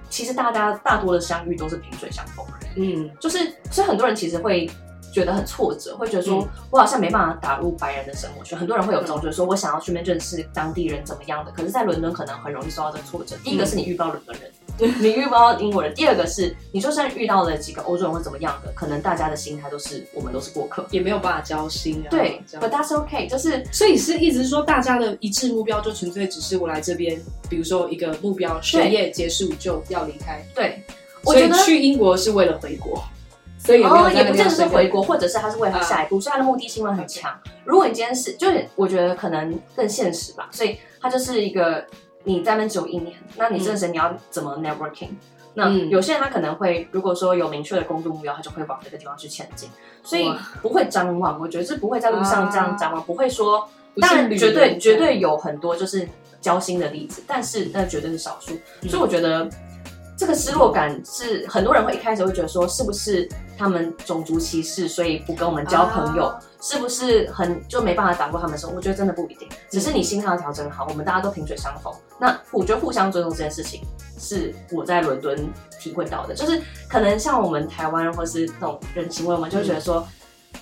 [0.10, 2.95] 其实大家大多的相遇都是萍水相逢而已。
[2.95, 4.67] 嗯，就是所以很多人其实会
[5.12, 8.58] 觉得很挫折，会觉得说、嗯、我好像没办法打入白人的生活圈。
[8.58, 13.36] 很多人会有这种，就是说我想要去那边认识当地人怎么样的，可是，在伦敦可能很容易受到这个挫折。
[13.43, 14.50] 第一个是你遇不到伦敦人。
[15.02, 15.93] 你遇不到英国人。
[15.93, 22.10] 第二个是，你就算遇到了几个欧洲人或怎么样的，可能大家的心态都是我们都是过客，也没有办法交心啊。
[22.10, 30.41] 对，But that's okay，就是所以是一直说大家的一致目标就纯粹只是我来这边，比如说一个目标，学业结束就要离开。
[30.56, 30.82] 对，
[31.26, 33.04] 我觉得去英国是为了回国，
[33.60, 37.38] 所哦、也不见得是回国，或者是他是为了下一步，啊、所以他的目的性会很强。
[37.65, 41.86] 如果你今天是，就是我觉得可能更现实吧，所以他就是一个
[42.24, 45.17] 你在那只有一年，那你这时你要怎么 networking？、嗯
[45.56, 49.67] 那有些人他可能会，如果说有明确的工作目标，他就会往这个地方去前进，
[50.04, 51.38] 所以不会张望。
[51.39, 53.67] 我觉得是不会在路上这样张望，不会说，
[54.00, 56.08] 当然绝对绝对有很多就是
[56.39, 58.54] 交心的例子，但是那绝对是少数。
[58.88, 59.50] 所以我觉得
[60.19, 63.25] 这个失落感是很多人会一开始会觉得说，是不是
[63.58, 66.29] 他们种族歧视，所以不跟我们交朋友。
[66.62, 68.75] 是不是很就没办法打过他们的生活？
[68.75, 70.86] 我觉得真的不一定，只是你心态要调整好。
[70.89, 73.82] 我们大家都萍水相逢，那我觉得互相尊重这件事情
[74.19, 76.36] 是我在伦敦体会到的。
[76.36, 80.05] 就是可能像我们台湾或是那种人情味，我们就会觉得说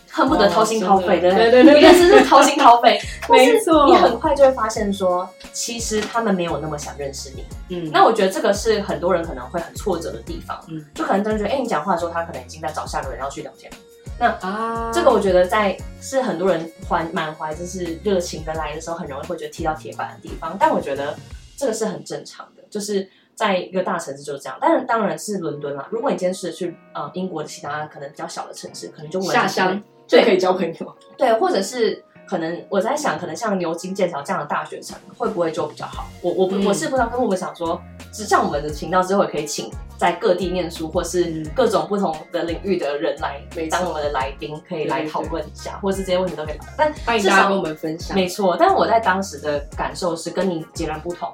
[0.10, 3.86] 恨不得掏心掏肺，对对对，一个是掏心掏肺， 没错。
[3.88, 7.46] 你很快就会发现说，其实他们没有那么想认识你。
[7.70, 10.60] 嗯，那我觉得这个是很多人可能会很挫折的地方。
[10.70, 13.72] 嗯，就可能真的觉得，哎，你讲话的时候，他可能已经在找下个人要去聊天。
[14.20, 20.58] 那啊，这个我觉得在是很多人怀满怀就是热情的来的时候，很容易会觉得踢到铁板的地方。
[20.60, 21.16] 但我觉得
[21.56, 24.58] 这个是很正常的，就是在一个大城市就是这样。
[24.60, 25.88] 但是当然是伦敦啦。
[25.92, 30.96] 如果你今天是去呃英国的其他可能比较小的城市，可能就下乡就可以交朋友。
[31.18, 36.08] 对，或者是可能我在想，可能像牛津、剑桥这样的大学城，会不会就比较好？
[36.22, 39.72] 我我不、嗯、我是不知道，跟我们想说，只像我们的频道之后也可以请。
[39.98, 46.60] 在各地念书，或是各种不同的领域的人来当我们的来宾，可以来讨论一下，或是这些问题都可以。
[46.78, 48.14] 但欢迎大家跟我们分享。
[48.16, 51.28] 没错，但是我在当时的感受是跟你截然不同。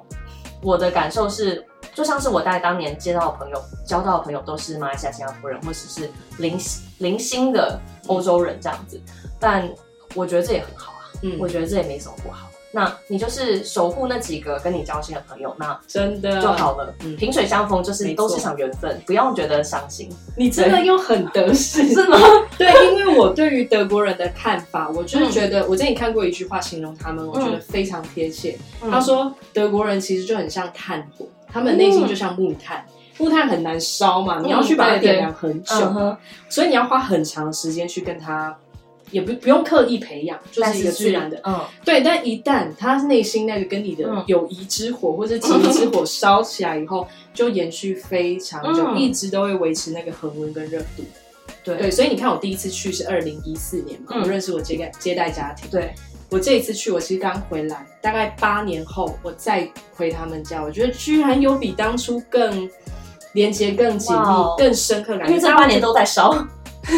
[0.62, 6.58] 我的感受是，就像是我在当年接到的朋友、交到的朋友都是马来西亚、新加坡人，或者是零
[7.00, 9.00] 零星的欧洲人这样子。
[9.40, 9.70] 但
[10.16, 12.48] 我觉得这也很好啊，嗯，我觉得这也没什么不好。
[12.76, 16.92] 那你就是守护那几个跟你交心的朋友，那真的就好了。
[17.04, 20.10] 嗯，萍水相逢就是都是场缘分，不用觉得伤心。
[20.36, 22.18] 你真的又很得势 是吗？
[22.58, 28.58] 对，因为我对于德国人的看法，我就是觉得，我之前看过一句话形容他们，我觉得非常贴切。
[28.90, 32.84] 他说，德国人其实就很像炭火，他们内心就像木炭，
[33.18, 36.18] 木炭很难烧嘛，你要去把它点燃很久，
[36.50, 38.56] 所以你要花很长时间去跟他。
[39.12, 42.02] 也不不用刻意培养，就是一个自然的，嗯，对。
[42.02, 51.04] 但一旦他内心那个跟你的友谊之火、嗯、或者情谊之火烧起来以后，就延续非常久，嗯、一直都会维持那个恒温跟热度。
[51.64, 55.70] 对对，所以你看，我第一次去是二零一四年嘛，嗯、我认识我接待接待家庭。
[55.70, 55.94] 对，
[56.32, 62.68] 我这一次去，我其实刚回来，大概八年后，我再回他们家，我觉得居然有比当初更
[63.34, 66.48] 连接、更紧密、Wow 更深刻感觉，因为这八年都在烧。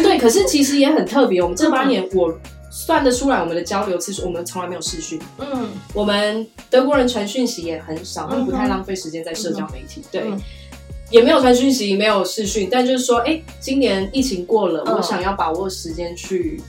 [0.02, 1.42] 对， 可是其实也很特别。
[1.42, 2.34] 我们这八年，我
[2.70, 5.18] 算得出来，我们的交流次数，我们从来没有视讯。
[5.38, 10.02] 嗯，我们德国人传讯息也很少，他们不太浪费时间在社交媒体。
[10.10, 10.24] 对，
[11.10, 16.60] 也没有传讯息，没有视讯，但就是说，哎，今年疫情过了，我想要把握时间去，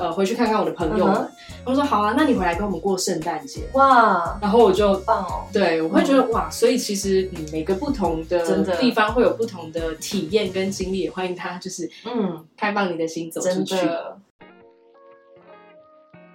[0.00, 1.30] 呃，回去看看我的朋友们。
[1.62, 4.38] 他们说好啊，那你回来跟我们过圣诞节哇！
[4.40, 13.76] 然后我就棒哦，对，我会觉得哇，所以其实嗯，每个不同的地方会有不同的体验跟经历，也欢迎他就是嗯，开放你的心走出去。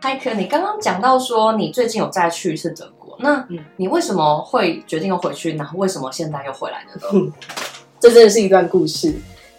[0.01, 3.47] Heike，你刚刚讲到说你最近有再去一次德国，那
[3.77, 5.55] 你为什么会决定要回去？
[5.55, 7.31] 然后为什么现在又回来了呢？
[7.99, 9.15] 这真的是一段故事。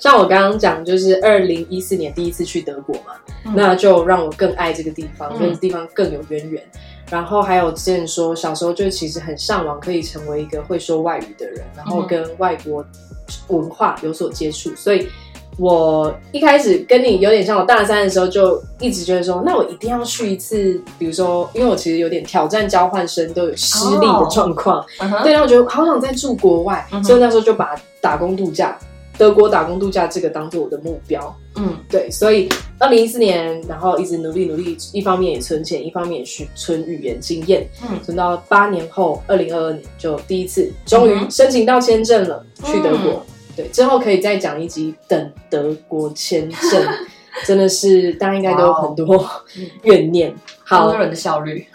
[0.07, 3.14] 像我刚刚讲，就是二零一四年第一次去德国嘛，
[3.45, 6.62] 嗯、那就让我更爱这个地方，跟地方更有渊源。
[6.75, 12.85] 嗯、然后还有之前说，小时候就其实很向往可以成为一个会说外语的人，然后跟外国
[13.49, 14.71] 文化有所接触。
[14.77, 15.09] 所以
[15.59, 20.80] 我一开始跟你有点像，我大三的时候就一直觉得说，那我一定要去一次。
[21.01, 28.78] 比如说，因为我其实有点挑战交换生都有失利的状况，哦、对，然后我觉得好想再住国外，所以那时候就把打工度假。
[29.19, 32.49] 德国打工度假这个当做我的目标，嗯，对，所以
[32.79, 43.25] 二零一四年，然后一直努力努力，一方面也存钱，一方面也去存语言经验，嗯，存到八年后，二零二二年就第一次终于申请到签证了，嗯、去德国，
[43.57, 46.87] 对，之后可以再讲一集等德国签证，
[47.47, 49.27] 真的是大家应该都有很多
[49.85, 50.91] 怨念，好。
[50.91, 51.67] 多人的效率，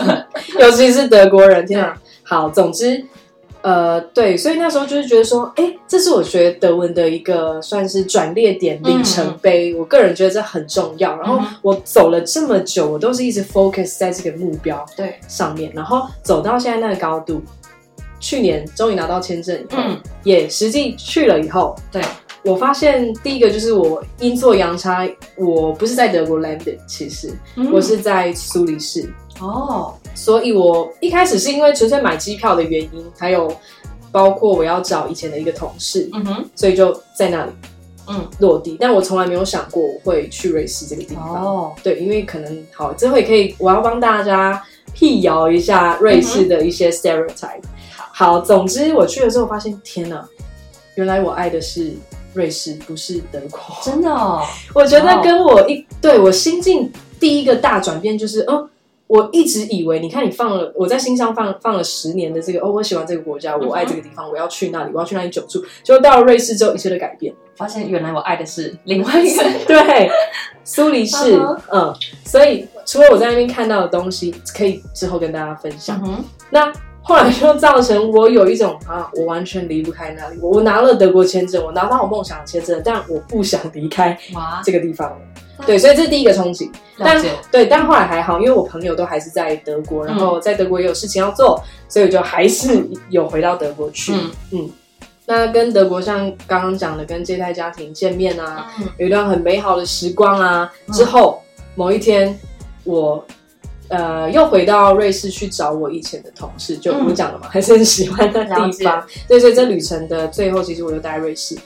[0.60, 3.04] 尤其是德国人，天啊，好，总之。
[3.66, 9.72] 呃，对，所以那时候就是觉得说，哎，这是我学德文的一个算是转捩点、里程碑。
[9.72, 11.16] 嗯、我个人觉得这很重要。
[11.16, 17.42] 然后我走了这么久，我都是一直 focus 在这个目标对上面，然后走到现在那个高度。
[18.20, 22.00] 去年终于拿到签证以后，嗯、也实际去了以后，对，
[22.46, 29.12] 我发现第一个就是我阴错阳差，我不是在德国 landed，其实、嗯、我是在苏黎世。
[29.40, 33.52] 哦，所以我一开始是因为纯粹买机票的原因，还有
[34.12, 37.50] 包括我要找以前的一个同事，嗯哼，所以就在那里，
[38.08, 38.76] 嗯，落地。
[38.80, 41.44] 但我从来没有想过我会去瑞士这个地方。
[41.44, 44.62] 哦，对，因为可能好，之后也可以，我要帮大家
[44.94, 47.58] 辟谣一下瑞士的一些 stereotype。
[47.58, 47.68] 嗯、
[48.12, 50.26] 好，总之我去了之后发现，天哪，
[50.94, 51.92] 原来我爱的是
[52.36, 53.60] 瑞士，不是德国。
[53.82, 54.42] 真的哦，
[54.74, 58.68] 我觉得跟我一对我心境第一个大转变就是，嗯。
[59.08, 65.64] 我一直以为，你看你放了，我在心上放放了十年的这个哦，我喜欢这个国家，我爱这个地方，我要去那里，我要去那里久住。
[65.84, 70.10] 就到了瑞士之后，一切的改变，发现原来我爱的是另外一个 对
[70.64, 71.38] 苏黎世，
[71.72, 76.02] 嗯，所以除了我在那边看到的东西，可以之后跟大家分享。
[76.04, 76.72] 嗯、那
[77.06, 80.38] 后来就造成我有一种啊，我完全离不开那里。
[80.42, 84.18] 我我拿了德国签证，我拿到我梦想的签证，但我不想离开
[84.64, 85.16] 这个地方。
[85.64, 86.68] 对，所以这是第一个冲击。
[86.98, 94.12] 但对，但后来还好，因为我朋友都还是在德国，然后在德国也有事情要做，所以我就还是有回到德国去。
[94.12, 94.70] 嗯，嗯，
[95.26, 98.66] 那跟德国像刚刚讲的，跟这代家庭见面啊，
[98.98, 100.70] 有一段很美好的时光啊。
[100.92, 101.40] 之后
[101.76, 102.36] 某一天，
[102.84, 103.24] 我
[103.88, 109.06] 呃又回到瑞士去找我以前的同事，就我讲了嘛， 还是很喜欢的地方。
[109.28, 111.56] 对，所以这旅程的最后，其实我就待在瑞士，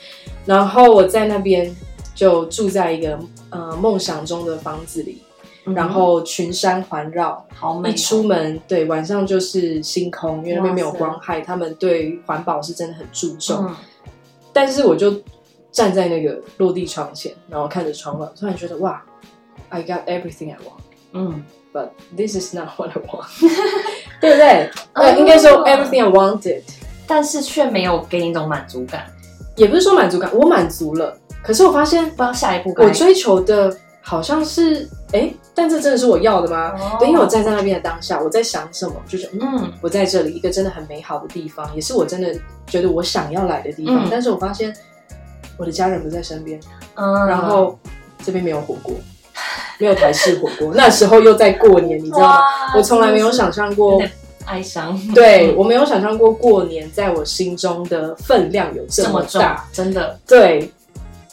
[0.45, 1.75] 然后我在那边。
[2.13, 3.17] 就住在一个
[3.49, 5.23] 呃梦想中的房子里，
[5.65, 7.89] 嗯、然后群山环绕，好美。
[7.89, 13.65] 一出门，对，晚上就是星空，因为那边没有光害，他们对环保是真的很注重。
[13.65, 13.75] 嗯、
[14.53, 15.19] 但是我就
[15.71, 19.01] 站在那个落地窗前，然后看着窗外，突然觉得哇
[19.69, 20.81] ，I got everything I want。
[21.13, 21.43] 嗯
[21.73, 23.27] ，But this is not what I want，
[24.19, 24.69] 对不对？
[24.93, 26.63] 呃， 应该说 everything I wanted，
[27.07, 29.05] 但是却没有给你一种满足感。
[29.57, 31.15] 也不是说满足感，我满足了。
[31.43, 36.71] 可是我发现，不知道下一步，我追求的好像是，哎，但这真的是我要的吗？
[36.79, 42.33] 哦、对，因为我站在那边的当下，我在想什么，就是嗯，我在这里一个真的很美好的地方，也是我真的
[42.65, 44.05] 觉得我想要来的地方。
[44.05, 44.73] 嗯、但是我发现
[45.57, 46.59] 我的家人不在身边，
[46.95, 47.77] 嗯，然后
[48.23, 48.95] 这边没有火锅，
[49.81, 52.37] 没有台式火锅， 那时候又在过年，你知道吗？
[52.77, 54.01] 我从来没有想象过
[54.45, 60.71] 哀伤，对，我没有想象过过年在我心中的分量有这么大，么真的，对。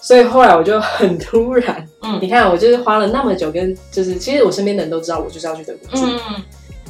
[0.01, 6.43] 所以后来我就很突然，嗯，你看我就是花了那么久，跟就是其实我身边的人都知道我就是要去德国住，嗯，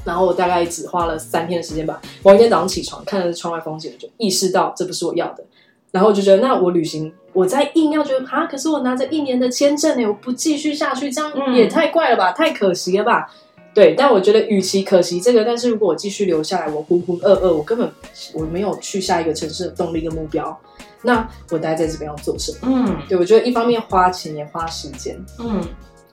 [0.04, 2.00] 然后我大概只花了三天的时间吧。
[2.22, 5.42] 某一天早上起床，看着窗外风景，就意识到这不是我要的，
[5.90, 13.30] 然后我就觉得那我旅行，我在硬要觉得啊，可是我拿着一年的签证呢，我不继续下去，这样也太怪了吧，太可惜了吧？
[13.74, 17.88] 对，但我觉得与其可惜这个，但是如果我继续留下来，我浑浑噩噩，我根本
[18.34, 20.58] 我没有去下一个城市的动力跟目标。
[21.00, 22.58] 那我待在这边要做什么？
[22.62, 25.62] 嗯，对，我觉得一方面花钱也花时间，嗯，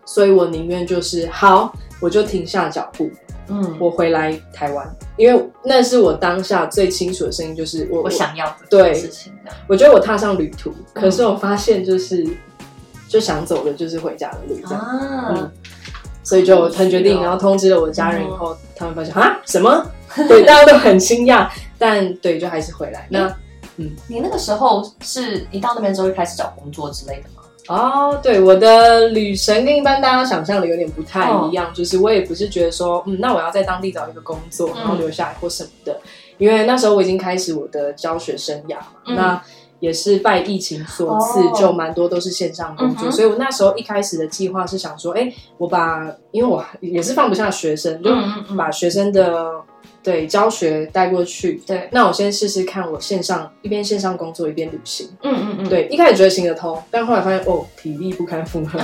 [0.06, 3.10] 所以我宁愿就是好，我就停下脚步，
[3.47, 9.34] 嗯，我回来台湾，因为那是我当下最清楚的声音，就是我我想要的对事情。
[9.68, 12.26] 我觉得我踏上旅途，可是我发现就是
[13.08, 14.86] 就想走的就是回家的路，这样，
[15.30, 15.51] 嗯，
[16.24, 19.86] 所以就很决定，然后通知了我家人以后，他们发现啊什么？
[20.28, 23.36] 对，大家都很惊讶， 但对，就还是回来那。
[23.78, 27.43] 嗯，你那个时候是一到那边之后就开始找工作之类的吗？
[27.68, 35.99] 哦，对，我的旅程跟一般大家想象的有点不太一样，哦、就是我也不是觉得说，嗯，那我要在当地找一个工作，然后留下来或什么的，嗯、
[36.38, 39.41] 因为那时候我已经开始我的教学生涯嘛，嗯、那
[39.80, 48.11] 也是拜疫情所赐，哦、就蛮多都是线上工作，嗯、所以我那时候一开始的计划是想说，哎，我把，因为我也是放不下学生，就
[48.55, 49.51] 把学生的。
[50.06, 58.80] 对，教学带过去，对，那我先试试看，我线上一边线上工作一边旅行，嗯嗯嗯，对，一开始觉得行得通，但后来发现哦，体力不堪负荷，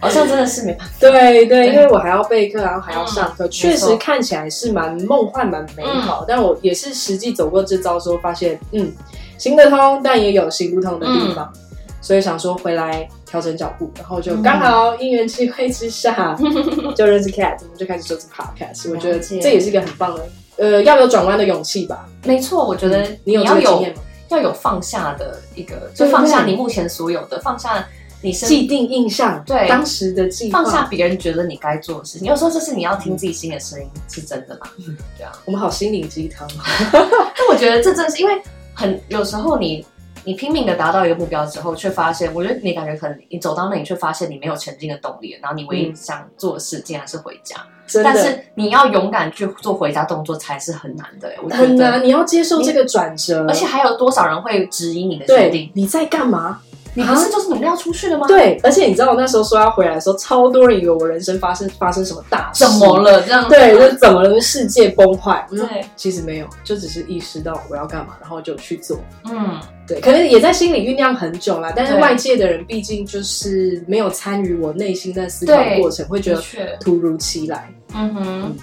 [0.00, 0.94] 好像真的是没办法。
[0.98, 8.90] 对对，因为我还要备课，然后还要上课，确实看起来是蛮梦幻、蛮美好，但我也是实际走过这招之后发现，嗯，
[9.36, 11.52] 行得通，但也有行不通的地方，
[12.00, 16.34] 所以想说回来调整脚步，然后就刚好因缘际会之下
[16.96, 20.24] 就认识 Cat，我们就开始做这 Podcast，我觉得这也是一个很棒的。
[20.62, 22.08] 呃，要有转弯的勇气吧。
[22.22, 24.02] 没错，我觉得你有这个经验吗？
[24.28, 27.84] 要有放下的一个，就放下你目前所有的，放下
[28.20, 32.28] 你是既定印象，对当时的计划，放下别人觉得你该做的事情。
[32.28, 34.68] 有时候就是你要听自己心里的声音，是真的吗？
[34.78, 35.32] 嗯对啊。
[35.44, 36.48] 我们好心灵鸡汤。
[36.92, 38.40] 但我觉得这正是因为
[38.72, 39.84] 很有时候你
[40.24, 47.56] 你拼命的达到一个目标之后，却发现，我觉得你感觉可能你走到那里，却发现你没有前进的动力，然后你唯一想做的事竟然是回家。
[48.02, 55.70] 但是你要勇敢去做回家动作才是很难的，我觉得很难，你要接受这个转折，而且还有多少人会质疑你的决定？
[55.74, 56.60] 你在干嘛？
[56.94, 58.26] 你不是就是努力要出去了吗？
[58.26, 63.22] 对，而且你知道我那时候说要回来的时候，超多人以为我人生发生发生什么大事，怎么了？
[63.22, 64.38] 这样对，就是怎么了？
[64.40, 65.46] 世界崩坏？
[65.50, 69.00] 对，其实没有，就只是意识到我要干嘛，然后就去做。
[69.24, 76.42] 嗯，对，可能也在心里酝酿很久啦，但是外界的人毕竟就是没有参与我内心在思考的过程，会觉得
[76.78, 77.72] 突如其来。
[77.94, 78.56] 嗯哼，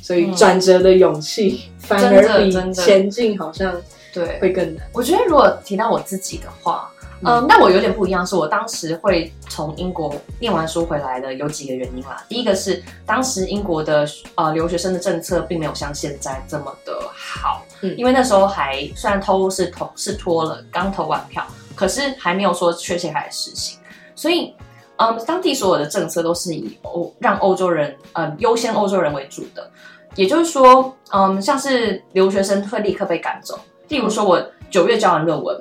[0.00, 3.74] 所以转折的勇气反而比前进好像
[4.14, 4.86] 对会更难。
[4.92, 6.90] 我觉得如果提到我自己的话。
[7.22, 12.22] 嗯，那我有点不一样，是我当时会从英国念完书回来的有几个原因啦。
[12.28, 21.42] 第一个是当时英国的呃留学生的政策并没有像现在这么的好，嗯，因为那时候还虽然偷是投是拖了，刚投完票，
[21.74, 23.78] 可是还没有说确切开始实行，
[24.14, 24.54] 所以
[24.96, 29.70] 嗯，当地所有的政策都是以欧让欧洲人呃优先欧洲人为主的，
[30.16, 33.58] 也就是说，嗯，像是留学生会立刻被赶走，
[33.88, 35.58] 例如说我九月交完论文，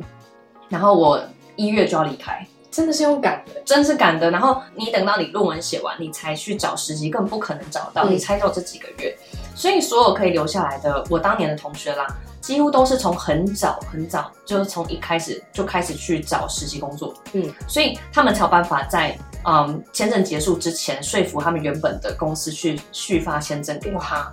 [0.67, 1.17] 然后我。
[1.55, 4.29] 一月就要离开，真的是用赶的，真是赶的。
[4.31, 8.03] 然后你等到你论文写完，你才去找实习，更不可能找到。
[8.05, 9.17] 嗯、你才有这几个月，
[9.55, 12.05] 所以所有可以留下来的，我当年的同学啦，
[12.41, 17.13] 几乎都是从很早很早，就是从一开始就开始去找实习工作。
[17.33, 24.31] 嗯，所以他们才有办法在嗯签证结束之前说服他们原本的公司去续发签证给他。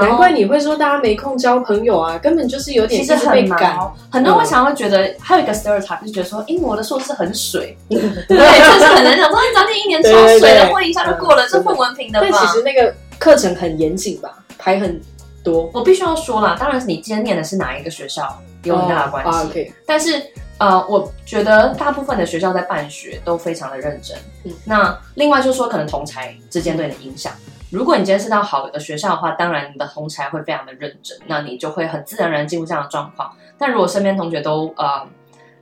[0.00, 3.78] 难怪你会说大家没空交朋友啊，根本就是有点其实很被赶。
[4.10, 9.30] 很多人会常会觉得，嗯、还有一个 stereotype 就觉得说，英国的硕士很水， 对，就是很难讲。
[9.30, 12.26] 说你早点一年超水的，混一下就过了，这混文凭的吧。
[12.30, 15.00] 但其实那个课程很严谨吧，排很
[15.44, 15.70] 多。
[15.74, 18.26] 我必须要说啦，当然是你今天念的是哪一个学校
[18.64, 19.60] 有很大的关系。
[19.60, 19.72] Oh.
[19.86, 20.22] 但是
[20.58, 24.16] 呃，我觉得大部分的学校在办学都非常的认真。
[24.44, 27.32] 嗯，那另外就是说，可能同才之间对你的影响。
[27.72, 33.32] 如果你今天是到好的学校的话，当然你的同才会非常的认真，那你就会很自然而然进入这样的状况。
[33.56, 35.08] 但如果身边同学都呃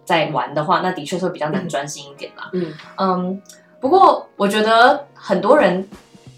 [0.05, 2.51] 在玩的话，那的确是会比较难专心一点啦。
[2.53, 3.43] 嗯嗯，
[3.79, 5.89] 不过我觉得很多人，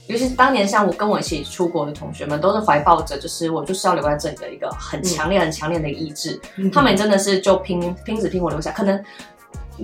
[0.08, 6.38] 尤其是当年像我跟我一起出国的同学们，都是怀抱着就是我就是要留在这里的一个很强烈、很强烈的意志。
[6.58, 9.02] 嗯、他们真的是就拼拼死拼活留下，可能。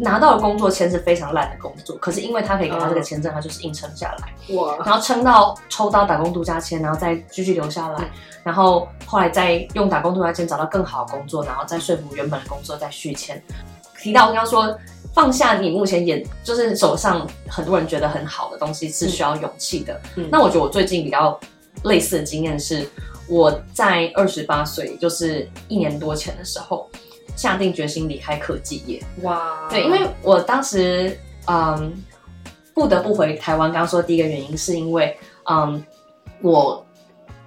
[0.01, 4.55] 拿到的工作签是非常烂的工作，可是因为他可以给他这个签证，他就是硬撑下来。
[4.55, 4.77] 哇！
[4.85, 8.11] 然后撑到抽到打工度假签，然后再继续留下来，
[8.45, 13.43] 然后后来再用打工度假签找到更好的工作，然后再说服原本的工作再续签。
[14.01, 14.79] 提到我刚刚说
[15.13, 20.01] 放下你目前眼就是手上很多人觉得很好的东西是需要勇气的。
[20.17, 21.39] 嗯，那我觉得我最近比较
[21.83, 22.89] 类似的经验是
[23.29, 26.89] 我在二十八岁，就是一年多前的时候。
[27.39, 29.69] 下定决心离开科技业，哇！
[29.71, 31.17] 对，因为我当时
[31.47, 31.95] 嗯
[32.75, 33.71] 不得不回台湾。
[33.71, 35.17] 刚刚说第一个原因是因为
[35.49, 35.81] 嗯
[36.43, 36.85] 我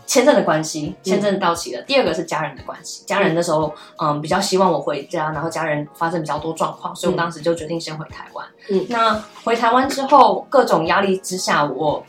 [0.05, 1.81] 签证的关系，签证到期了。
[1.81, 8.47] 嗯、第二个是家人的关系，家人那时候嗯比较希望我回家，然后家人发生比较多状况，所以我当时就决定先回台湾。
[8.69, 12.01] 嗯，那回台湾之后，各种压力之下，我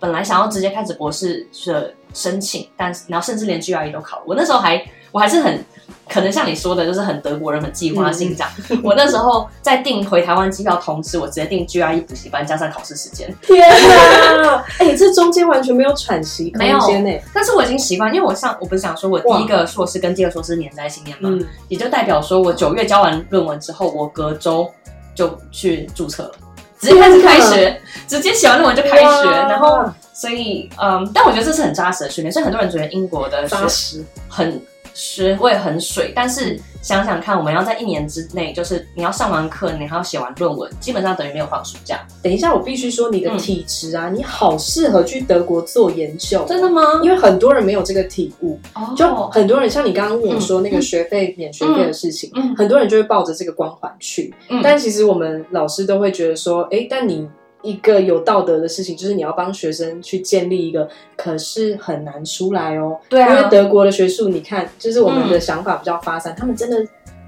[0.00, 4.24] 本来想要直接开始博士的申请，但然后甚至连 GRE 都考了。
[4.26, 4.82] 我那时候还
[5.12, 5.64] 我还是很。
[6.08, 8.48] 可能像你说的，就是很德国人很计划性这样。
[8.70, 13.32] 嗯、我那时候在订回台湾机票同时，我直接订 GRE 补习班加上考试时间。
[13.42, 14.64] 天哪！
[14.78, 17.10] 哎、欸，这中间完全没有喘息空间呢。
[17.34, 21.28] 但是我已经习惯，因为我上我不是想说我第一个硕士跟第二个硕士连在一起念嘛，
[21.68, 24.70] 也就代表说我九月交完论文之后，我隔周
[25.12, 26.32] 就去注册了，
[26.78, 29.30] 直接开始开学， 直接写完论文就开学。
[29.30, 32.32] 然后，所以嗯，但我觉得这是很扎实的训练。
[32.32, 34.62] 所以很多人觉得英国的学习很。
[34.96, 42.00] 学会很水，但是想想看，我们要在一年之内，就是你要上完课，你还要写完论文，基本上等于没有放暑假。
[42.22, 46.42] 等一下，我必须说你的体质啊，嗯、你好适合去德国做研究。
[46.48, 46.82] 真的吗？
[47.02, 54.32] 因为很多人没有这个体悟，哦、就很多人像你刚刚问我说那个学费免学费的事情，嗯嗯、很多人就会抱着这个光环去。
[54.48, 57.28] 嗯、但其实我们老师都会觉得说，哎、欸，但你。
[57.66, 62.96] 一个有道德的事情，就是你要帮学生去建立一个，可是很难出来哦。
[63.08, 66.76] 对啊，因为德国的学术，你看，就是我们的想法比较发散，嗯、他们真的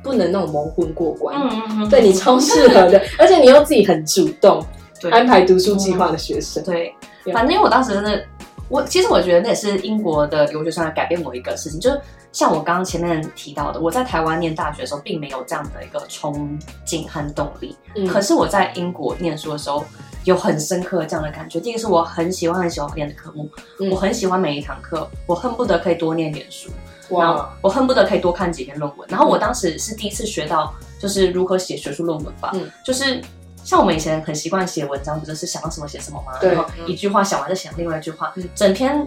[0.03, 1.37] 不能那种蒙混过关。
[1.37, 4.65] 嗯嗯嗯，对你超适合的，而且你又自己很主动，
[5.11, 6.63] 安排读书计划的学生。
[6.63, 6.95] 对，
[7.33, 8.25] 反正因为我当时真的。
[8.71, 11.99] 我其实我觉得那也是英国的留学生来改变我一个事情，就是
[12.33, 17.75] 像我刚刚前面提到的，我在台湾念大学的时候，并没有这样的一个冲劲和动力。
[17.97, 19.83] 嗯，可是我在英国念书的时候，
[20.29, 21.59] 有很深刻的这样的感觉。
[21.59, 23.51] 第一个是我很喜欢很喜欢念的科目，
[23.81, 26.71] 嗯，我很喜欢每一堂课，我恨不得可以多念点书，
[27.09, 29.09] 然后，我恨不得可以多看几篇论文。
[29.11, 33.21] 然后我当时是第一次学到，就是如何写学术论文吧，嗯，就是。
[33.65, 36.39] 像我们以前很习惯写文章，不就是想到什么写什么吗？
[36.41, 39.07] 对，然后一句话想完就想另外一句话，嗯，整篇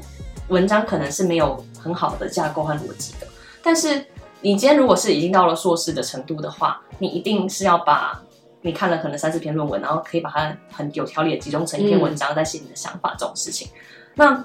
[0.49, 3.25] 文章可能是没有很好的架构和逻辑的。
[3.63, 4.05] 但是
[4.39, 8.21] 你今天如果是已经到了硕士的程度的话，你一定是要把
[8.61, 13.67] 你看了可能三四篇论文，然后可以把它很有条理的集中成一篇文章，在写你的想法这种事情。
[14.15, 14.43] 那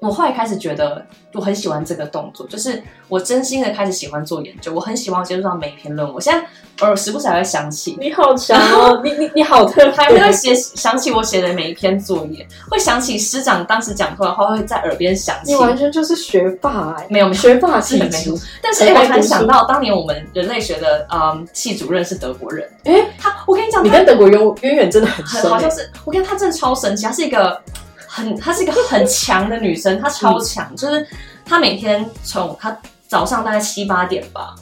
[0.00, 6.14] 我后来开始觉得，我很喜欢这个动作，就是我真心的开始喜欢做研究，我很喜欢接触到每一篇论文。
[6.14, 6.40] 我现在
[6.80, 15.52] 偶尔时不时还会想起，你好强哦，你你你好特别，还会写想起我写的每一篇作业，会想起师长当时讲课的话，会在耳边响起。
[15.52, 18.40] 你完全就是学霸哎，没有学霸气质，没有。
[18.62, 27.60] 但是我还想到当年我们人类学的嗯系主任是德国人，哎，他我跟你讲，你跟德国渊渊源真的很深，好像是我跟他真的超神奇，他是一个。
[28.12, 31.06] 很，她是一个很强的女生，她超强，嗯，就是
[31.44, 34.52] 她每天从她早上大概七八点吧，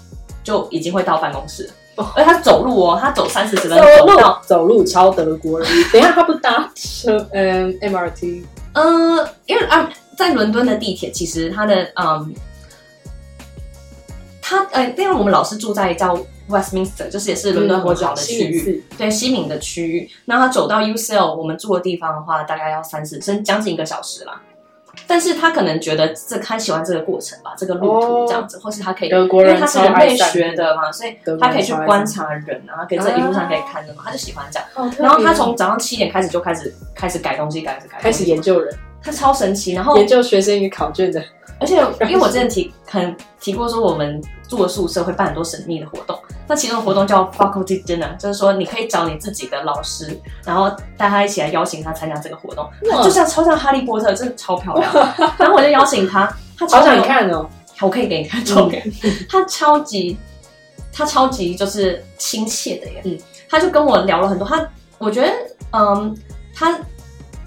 [0.44, 5.68] 就已经会到办公室，哦，而她走路哦，她走三四十分钟走路走路超德国人。
[5.90, 8.44] 等一下，她不搭车，嗯，MRT，
[8.74, 12.34] 嗯，因为啊，在伦敦的地铁其实它的嗯，
[14.48, 16.18] 她呃，因为我们老师住在叫。
[16.48, 20.08] Westminster 就是也是伦敦很好的区域，嗯、对西敏的区域。
[20.24, 24.40] 那他走到 UCL 我们住的地方的话，大概要三四，甚至将近一个小时啦。
[25.06, 34.66] 但是他可能觉得这他喜欢这个过程吧，这个路途这样子，哦、或是他可以，因为他是人类学的嘛，所以他可以去观察人啊，可以在一路上可以看的嘛，他就喜欢这样。
[34.74, 39.74] 哦、然后他从早上七点开始就开始开始改东西，开始改，开始研究人，他超神奇。
[39.74, 41.22] 然后研究学生与考卷的。
[41.60, 46.16] 而且，因为我之前提很提过说，我们住的宿舍会办很多神秘的活动。
[46.46, 52.68] 那其中的活动叫 Faculty Dinner，就是说你可以找你自己的老师，然后带他一起来邀请他参加这个活动，
[53.02, 54.92] 就像超像哈利波特，真的超漂亮。
[55.36, 57.48] 然后我就邀请他，他超想看哦，
[57.80, 58.82] 我可以给你看照片。
[59.28, 60.16] 他超级，
[60.92, 63.02] 他超级就是亲切的耶。
[63.04, 64.46] 嗯，他就跟我聊了很多。
[64.46, 65.32] 他，我觉得，
[65.72, 66.16] 嗯，
[66.54, 66.78] 他。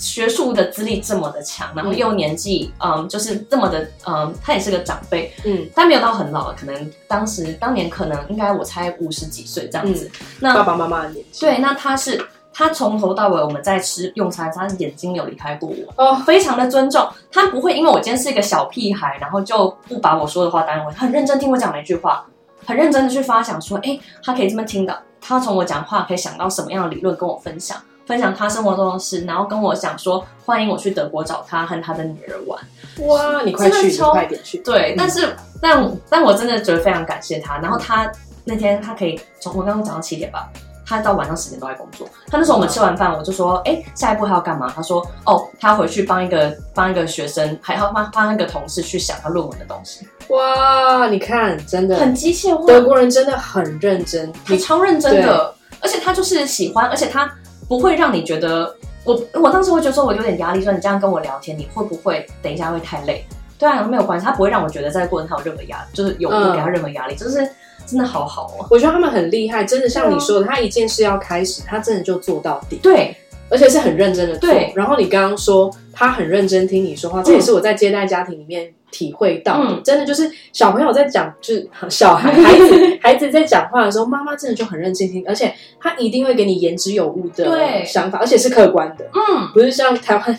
[0.01, 10.09] 学术的资历这么的强，然后又年纪，嗯，嗯，就是这么的，嗯，他也是个长辈，嗯，他没有到很老，可能当时当年可能应该我才五十几岁这样子。
[10.19, 12.19] 嗯、那爸爸妈妈的年纪，对，那他是
[12.51, 22.25] 他从头到尾我们在吃用餐，他眼睛有离开过我，哦，非常的尊重，他不会因为我今天是一个小屁孩，然后就不把我说的话当回事，很认真听我讲每一句话，
[22.65, 27.77] 很认真的去发想说，哎，他可以这么听的，他从我讲话可以想到什么样的理论跟我分享。
[28.05, 32.59] 分享他生活中的事，然后跟我讲说，欢迎我去德国找他和他的女儿玩。
[33.07, 34.57] 哇，你快去，你快点去。
[34.59, 37.57] 对，嗯、但是但但我真的觉得非常感谢他。
[37.59, 38.11] 然后他
[38.43, 40.49] 那天他可以从我刚刚早上七点吧，
[40.85, 42.05] 他到晚上十点都在工作。
[42.27, 44.71] 他那时候我们吃完饭，我就说，哎、欸，下一步他要干嘛？
[44.75, 50.05] 他说，哦，他要回去帮一个帮一个学生，还要帮帮一个同事去想他论文的东西。
[50.29, 52.65] 哇，你看，真的很机械化。
[52.65, 57.31] 德国人真的很认真，他超认真的，而且他就是喜欢，而且他。
[57.77, 63.25] 不会让你觉得我，我当时会觉得说我有点压力，说你这样跟我聊天，你会不会等一下会太累？
[63.57, 67.49] 对啊，没有关系，他不会让我觉得在过程他有任何压力，就是有我给他任何压力，就是
[67.85, 68.67] 真的好好哦。
[68.69, 72.77] 我觉得他们很厉害，真的像你说的，他一件事要开始，他真的就做到底。
[72.83, 73.15] 对。
[73.49, 74.71] 而且是很认真的做，对。
[74.77, 90.37] 然后你刚刚说他很认真听你说话，这也是我在接待家庭里面体会到的，嗯、真的就是小朋友在讲，就是小孩孩子 孩子在讲话的时候，妈妈真的就很认真听，而且他一定会给你言之有物的想法，而且是客观的，嗯，不是像台湾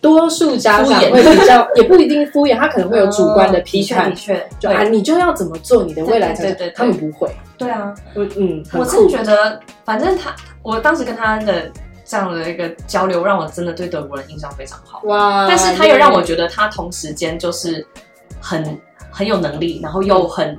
[0.00, 7.28] 多数家长会比较，也不一定敷衍，他可能会有主观的批判，的确，就啊，你就要怎么做，你的未来对对，他们不会，
[7.58, 11.70] 对啊，嗯，我真的觉得，反正他，我当时跟他的。
[12.10, 15.46] 这样的一个交流让我真的对德国人印象非常好哇！
[15.46, 17.86] 但是他又让我觉得他同时间就是
[18.40, 18.76] 很
[19.12, 20.58] 很有能力，然后又很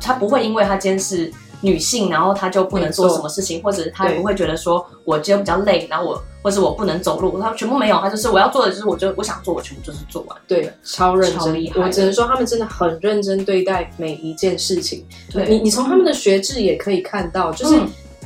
[0.00, 10.36] 他不会因为他今天是女性，然后他就不能做什么事情，或者他也不会觉得说我今天比较累，然后我或者我不能走路，他全部没有，他就是我要做的就是我就我想做，我全部就是做完。
[10.48, 11.80] 对，超认真，厉害。
[11.80, 15.06] 我只能说他们真的很认真对待每一件事情。
[15.30, 17.80] 对，你你从他们的学制也可以看到，就是。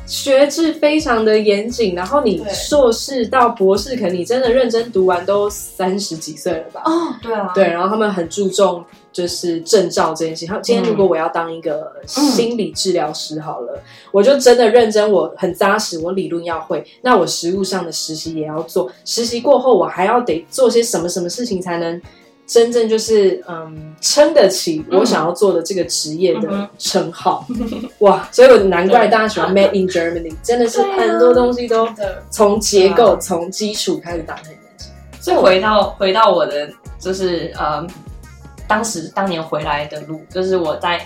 [0.05, 6.83] 嗯学制非常的严谨，然后你硕士到博士，可能你真的认真读完都三十几岁了吧？
[6.85, 10.61] 哦，对啊，对，然后他们很注重就是证照这件事情。
[10.61, 18.91] 今天如果我要当一个心理治疗师好了，嗯、我就真的认真，我很扎实，我理论要会，那我实务上的实习也要做。
[19.05, 22.03] 实习过后，我还要得做些什么什么事情才能？
[22.47, 28.29] 真正就是嗯，撑得起我想要做的这个职业的称号，嗯、 哇！
[28.31, 31.89] 所以我难怪大家喜欢 Made in Germany，真的是很多东西都
[32.31, 34.39] 从结构、从基础开始打。
[35.21, 36.69] 所以回到回到我的
[36.99, 37.87] 就是呃，
[38.67, 41.01] 当时当年回来的路，就是我在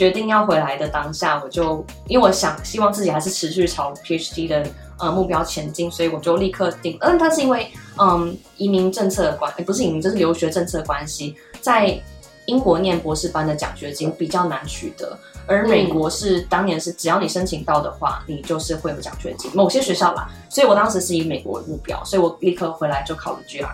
[0.00, 4.66] 决定要回来的当下，我就因为我想希望自己还是持续朝 PhD 的。
[5.02, 6.94] 呃，目标前进，所以我就立刻定。
[7.00, 11.34] 嗯，它是因为嗯移民政策的关，不是移民，这是留学政策关系。
[11.62, 11.98] 在
[12.44, 19.50] 英国念博士班的奖学金比较难取得，而美国是当年是只要你申请到的话，你就是会有奖学金。
[19.54, 23.66] 某些学校啦，所以我当时是以美国为目标，所以我立刻回来就考了 GRE，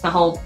[0.00, 0.38] 然后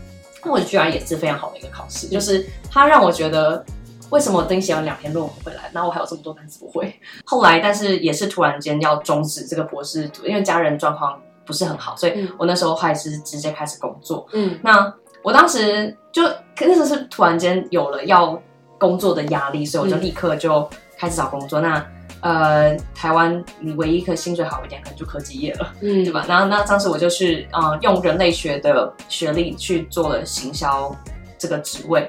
[0.46, 3.62] 我的 GRE 也是非常好的一个考试，就是它让我觉得。
[4.10, 6.94] 为什么我登写完两篇论文回来，然后我还有这么多单词不会？
[7.24, 14.26] 后来，但是也是突然间要终止这个博士，因为家人状况不是很好，所以我那时候还是直接开始工作。
[14.32, 14.92] 嗯，那
[15.22, 16.22] 我当时就
[16.60, 18.40] 那时候是突然间有了要
[18.78, 21.60] 工作的压力，所以我就立刻就开始找工作。
[21.60, 21.86] 嗯、那
[22.20, 26.24] 呃，台湾你唯一可薪水好一点，可能就科技业了，嗯，对吧？
[26.28, 30.94] 然后那当时我就去呃用人类学的学历去做了行销
[31.38, 32.06] 这个职位。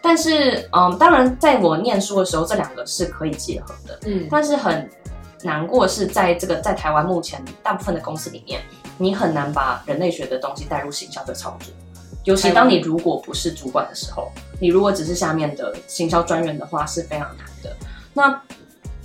[0.00, 3.98] 但是，嗯，当然，在我念书的时候，这两个是可以结合的。
[4.06, 4.88] 嗯，但是很
[5.42, 8.60] 难过是在这个在台湾目前大部分的公司里面，
[8.96, 11.74] 你很难把人类学的东西带入行销的操作。
[12.24, 14.30] 尤其当你如果不是主管的时候，
[14.60, 17.76] 你如果只是下面的行销专员的话，是非常难的。
[18.14, 18.40] 那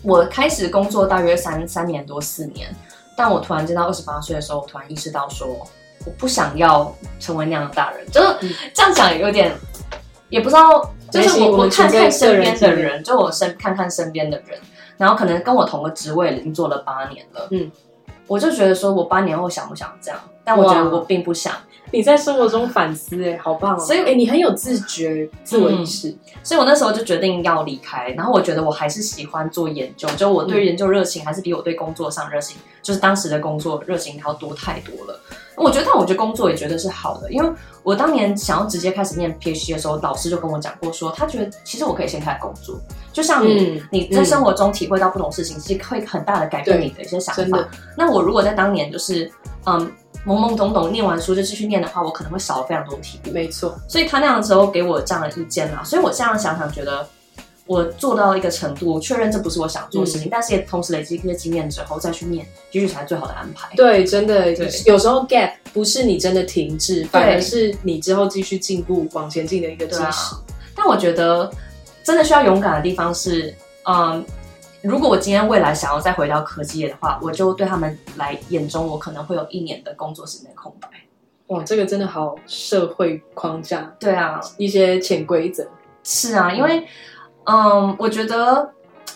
[0.04, 2.74] 我开始工作大约三三年多四年，
[3.18, 5.48] 但我突然间到二十八岁的时候，我突然意识到说，
[6.06, 9.52] 我不想要成为那样的大人，就是这样讲有点。
[10.34, 14.60] 也不知道，就是我我看看身边的人，就我身看看身边的人，
[14.98, 17.72] 然后可能跟我同个职位已经做了八年了，嗯，
[18.26, 20.20] 我就觉得说我八年后想不想这样？
[20.44, 21.54] 但我觉得我并不想。
[21.92, 23.80] 你在生活中反思，欸，哎，好棒哦！
[23.80, 28.10] 所以，哎，你很有自觉、自我意识，嗯，所以我那时候就决定要离开。
[28.18, 35.20] 然后我觉得我还是喜欢做研究，就我对研究热情还是比我对工作上热情，就是当时的工作热情要多太多了。
[35.64, 37.50] 我觉得，但我觉得工作也觉得是好的，因为
[37.82, 42.80] 我当年想要直接开始念 PhD 的时候，老师就跟我讲过说，他觉得其实我可以先开始工作，
[43.12, 47.68] 就像你、嗯、你在生活中体会到不同事情，其实会很大的改变你的一些想法。
[47.98, 49.32] 那我如果在当年就是
[49.66, 49.80] 嗯
[50.26, 53.32] 懵懵懂懂念完书就继续念的话，我可能会少了非常多题目。
[53.32, 57.08] 没错，所以他那样的时候给我这样的意见啊，所以我这样想想觉得。
[57.66, 63.74] 我做到一个程度，确认这不是我想做的事情，嗯、但是也同时累积一些经验之后再去念，也许才是最好的安排。
[63.74, 70.36] 对，真的，对有时候 gap 不是你真的停滞，反而是你之后继续进步往前进的一个基石。
[70.76, 71.50] 但我觉得
[72.04, 73.56] 真的需要勇敢的地方是，
[73.86, 74.22] 嗯，
[74.82, 80.90] 如果我今天未来想要再回到科技业的话，我就对他们来眼中，我可能会有一年的工作时间空白。
[81.48, 83.96] 哇，这个真的好社会框架。
[83.98, 85.66] 对啊，一些潜规则。
[86.04, 86.86] 是啊，因为。
[87.46, 88.70] 嗯嗯，我觉得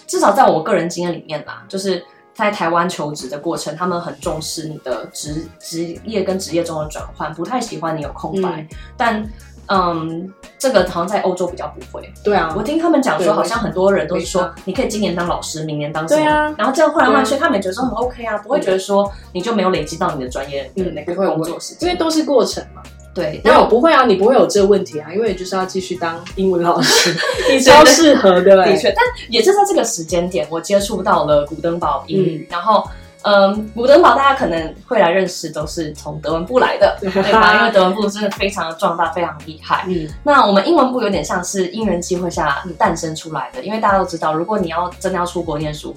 [0.06, 2.04] 至少在我个人经验里面啦，就是
[2.34, 8.62] 在台湾求职的过程，他们很重视你的职职业跟职业中的转换，不太喜欢你有空白。
[8.62, 9.30] 嗯、但
[9.70, 12.10] 嗯，这个好像在欧洲比较不会。
[12.24, 22.82] 对啊，我听他们讲说，好像很多人都是说，你可以今年当老师，明年当什么，对啊，然后这样换来换去，啊、他们也觉得说很 OK 啊，不会觉得说你就没有累积到你的专业的那个工作时间，因为都是过程嘛。
[23.18, 27.16] 对，没有不会啊，你不会有这个问题啊，因为就是要继续当英文老师，
[27.52, 28.94] 你超适合的， 的确。
[28.96, 32.88] 但也是在这个时间点，我接触到了古登堡英语，嗯、然后，
[33.24, 37.58] 嗯，古登堡大家可能会来认识，都是从德文部来的， 对吧？
[37.58, 39.84] 因为德文部真的非常的壮大，非常厉害。
[39.88, 45.96] 嗯，那我们英文部有点像是因缘际会下诞生出来的，因为大家都知道，如果你要真的要出国念书，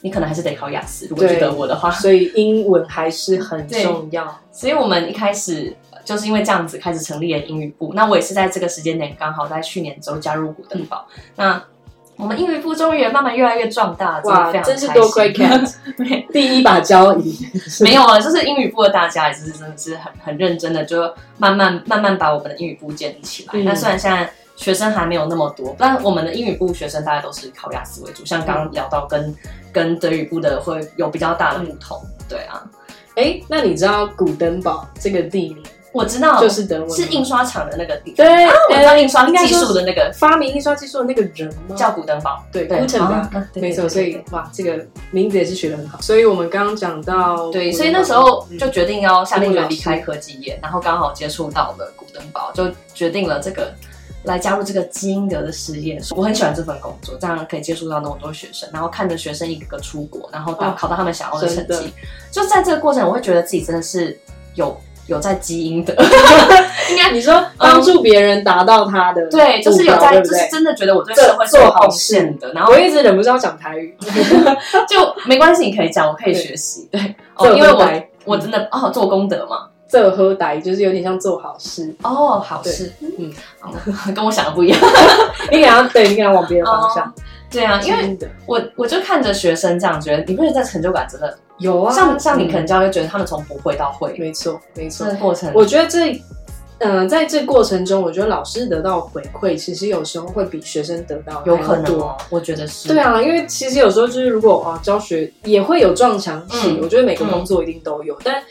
[0.00, 4.40] 你可能还是得考雅思，如果去德国的话，所以英文还是很重要。
[4.50, 5.76] 所以我们一开始。
[6.06, 11.04] 就是因为这样子开始成立了英语部，那我也是在这个时间点刚好在去年之后加入古登堡。
[11.10, 11.62] 嗯、那
[12.16, 15.70] 我们英语部终于也慢慢越来越壮大，哇，真，真是多亏 Cat，
[16.32, 17.36] 第一把交椅。
[17.82, 21.02] 没有啊，就是英语部的大家也是真的是很很认真的，就
[21.38, 23.60] 慢慢慢慢把我们的英语部建立起来。
[23.64, 29.36] 那、嗯、虽然现在学生还没有那么多，但我们的英语部学生大家都是考雅思为主，像刚刚聊到跟、嗯、
[29.72, 32.00] 跟德语部的会有比较大的不同。
[32.02, 32.64] 嗯、对啊，
[33.16, 35.62] 哎，那你知道古登堡这个地名？
[35.96, 38.16] 我知道，就是德文，是印刷厂的那个地方。
[38.16, 41.74] 对，啊，我知道印刷技术的那个发明印刷技术的那个人吗？
[41.74, 43.88] 叫古登堡，对，Gutenberg，没错。
[43.88, 46.00] 所以哇，这个名字也是取得很好。
[46.00, 53.72] 所以我们刚刚讲到，对，所以那时候就决定要下定决心离开科技业，然后刚好接触到了古登堡，就决定了这个。
[54.24, 61.92] 来加入这个基因德的实验室，我很喜欢这份工作，这样可以接触到那么多学生，然后看着学生一个个出国，然后到考到他们想要的成绩。
[62.32, 64.18] 就在这个过程，我会觉得自己真的是
[64.56, 64.76] 有
[65.06, 65.94] 有在基因德，
[66.90, 72.52] 应该 你说帮助别人达到他的对，就是有在，就是真的觉得我对社会是有贡献的。
[72.52, 73.96] 然后我一直忍不住要讲台语，
[74.88, 76.88] 就没关系，你可以讲，我可以学习。
[76.90, 77.00] 对，
[77.56, 77.88] 因为我
[78.24, 79.68] 我真的哦做功德嘛。
[79.88, 83.32] 做好代就是有点像做好事哦，好事，嗯，
[84.12, 84.76] 跟我想的不一样。
[85.48, 87.14] 你给他对，你给他往别的方向。
[87.50, 91.94] 对啊，因为我我就看着学生这样，觉得你不觉得成就感真的有啊？
[91.94, 95.06] 像像你可能就会觉得他们从不会到会，没错没错。
[95.06, 96.20] 这过程，我觉得这
[96.78, 102.16] 嗯，在这过程中，我觉得老师得到回馈，其实有时候会比学生得到有可能哦。
[102.30, 102.88] 我觉得是。
[102.88, 108.42] 对啊，因为其实有时候就是如果啊教学也会有撞墙期，我觉得每个工作一定都有，但。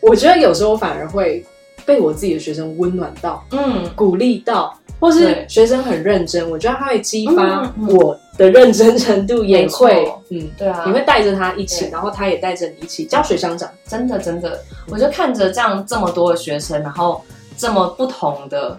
[0.00, 1.44] 我觉得有时候反而会
[1.84, 17.22] 被我自己的学生温暖到，嗯，鼓励到，或是学生很认真，我觉得他会激发我的认真程度，也会，嗯，对啊，你会带着他一起，然后他也带着你一起教学相长，真的真的，我就看着这样这么多的学生，然后
[17.56, 18.78] 这么不同的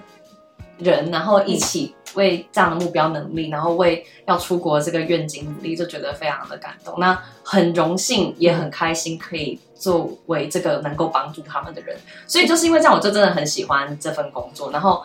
[0.77, 6.99] 人，然后一起为这样的目标努力，然后为要出国这个愿景努力，就觉得非常的感动。
[6.99, 9.59] 那很荣幸，也很开心可以。
[9.79, 11.95] 作为这个能够帮助他们的人，
[12.27, 14.69] 所以就是因为这样，我就真的很喜欢这份工作。
[14.73, 15.01] 然后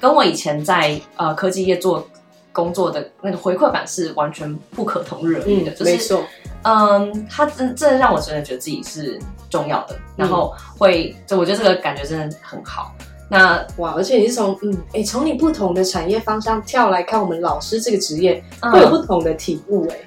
[0.00, 2.06] 跟我以前在呃科技业做
[2.52, 5.70] 工作的那个回馈感是完全不可同日而语的。
[5.70, 6.24] 嗯，就是、没错。
[6.62, 9.18] 嗯，他真真的让我真的觉得自己是
[9.48, 12.92] 重要的，然后会就我觉得这个感觉真的很好。
[13.30, 19.98] 那哇，而且你是从嗯，哎，从你不同的产业方向跳来看我们老师这个职业，会有不同的体悟哎。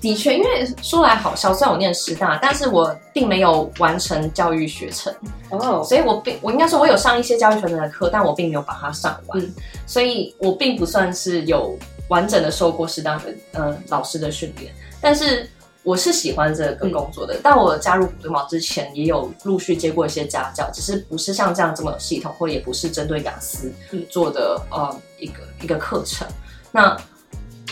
[0.00, 5.12] 的确，因为说来好笑，虽然我念师大，但是我并没有完成教育学程
[5.50, 5.86] 哦，oh.
[5.86, 9.54] 所以我并我应该说，我有上一些教育学程的课，但我并没有把它上完，嗯、
[9.86, 11.76] 所以我并不算是有
[12.08, 14.72] 完整的受过师大的呃老师的训练。
[15.00, 15.48] 但是
[15.82, 23.72] 我是喜欢这个工作的，嗯、但我加入古登堡之前，也有陆续接过一些家教，只是不是像这样这么有系统，或也不是针对雅思
[24.08, 26.26] 做的呃一个一个课程。
[26.70, 26.96] 那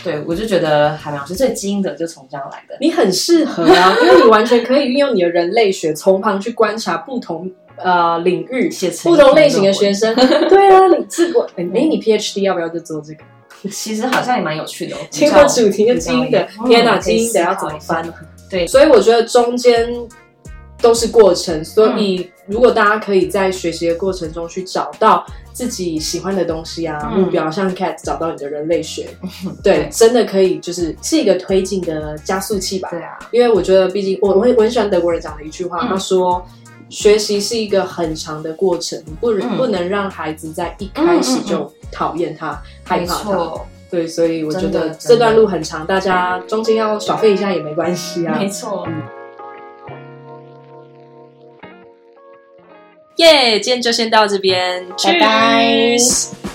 [0.07, 2.77] 对，我就觉得还蛮好，是最基因的就从这样来的。
[2.79, 8.69] 你很适合啊，因为你完全可以运用你的人类学，从旁去观察不同呃领域、
[9.03, 10.15] 不同类型的学生。
[10.15, 13.23] 对啊，你自过哎，你 PhD 要不要就做这个？
[13.69, 14.95] 其实好像也蛮有趣的。
[15.11, 18.03] 切换主题的基因的，天哪，基因的要怎么翻？
[18.49, 19.93] 对，所以我觉得中间。
[20.79, 29.09] 都是过程，所以如果大家可以在学习的过程中去找到自己喜欢的东西啊，目标，像 Cat 找到你的人类学，
[29.63, 32.89] 对，真的可以，就是是一个推进的加速器吧。
[32.89, 36.45] 对啊，因为我觉得，毕竟我我很我很喜欢德国人讲的一句话，他说，
[36.89, 43.53] 学习是一个很长的过程，不能不能让孩子在一开始就讨厌他、害怕他。
[43.89, 48.37] 对，所以我觉得这段路很长，大家中间要耍废一下也没关系啊。
[48.37, 48.87] 没错。
[53.17, 56.46] 耶，yeah, 今天就先到这边，拜拜。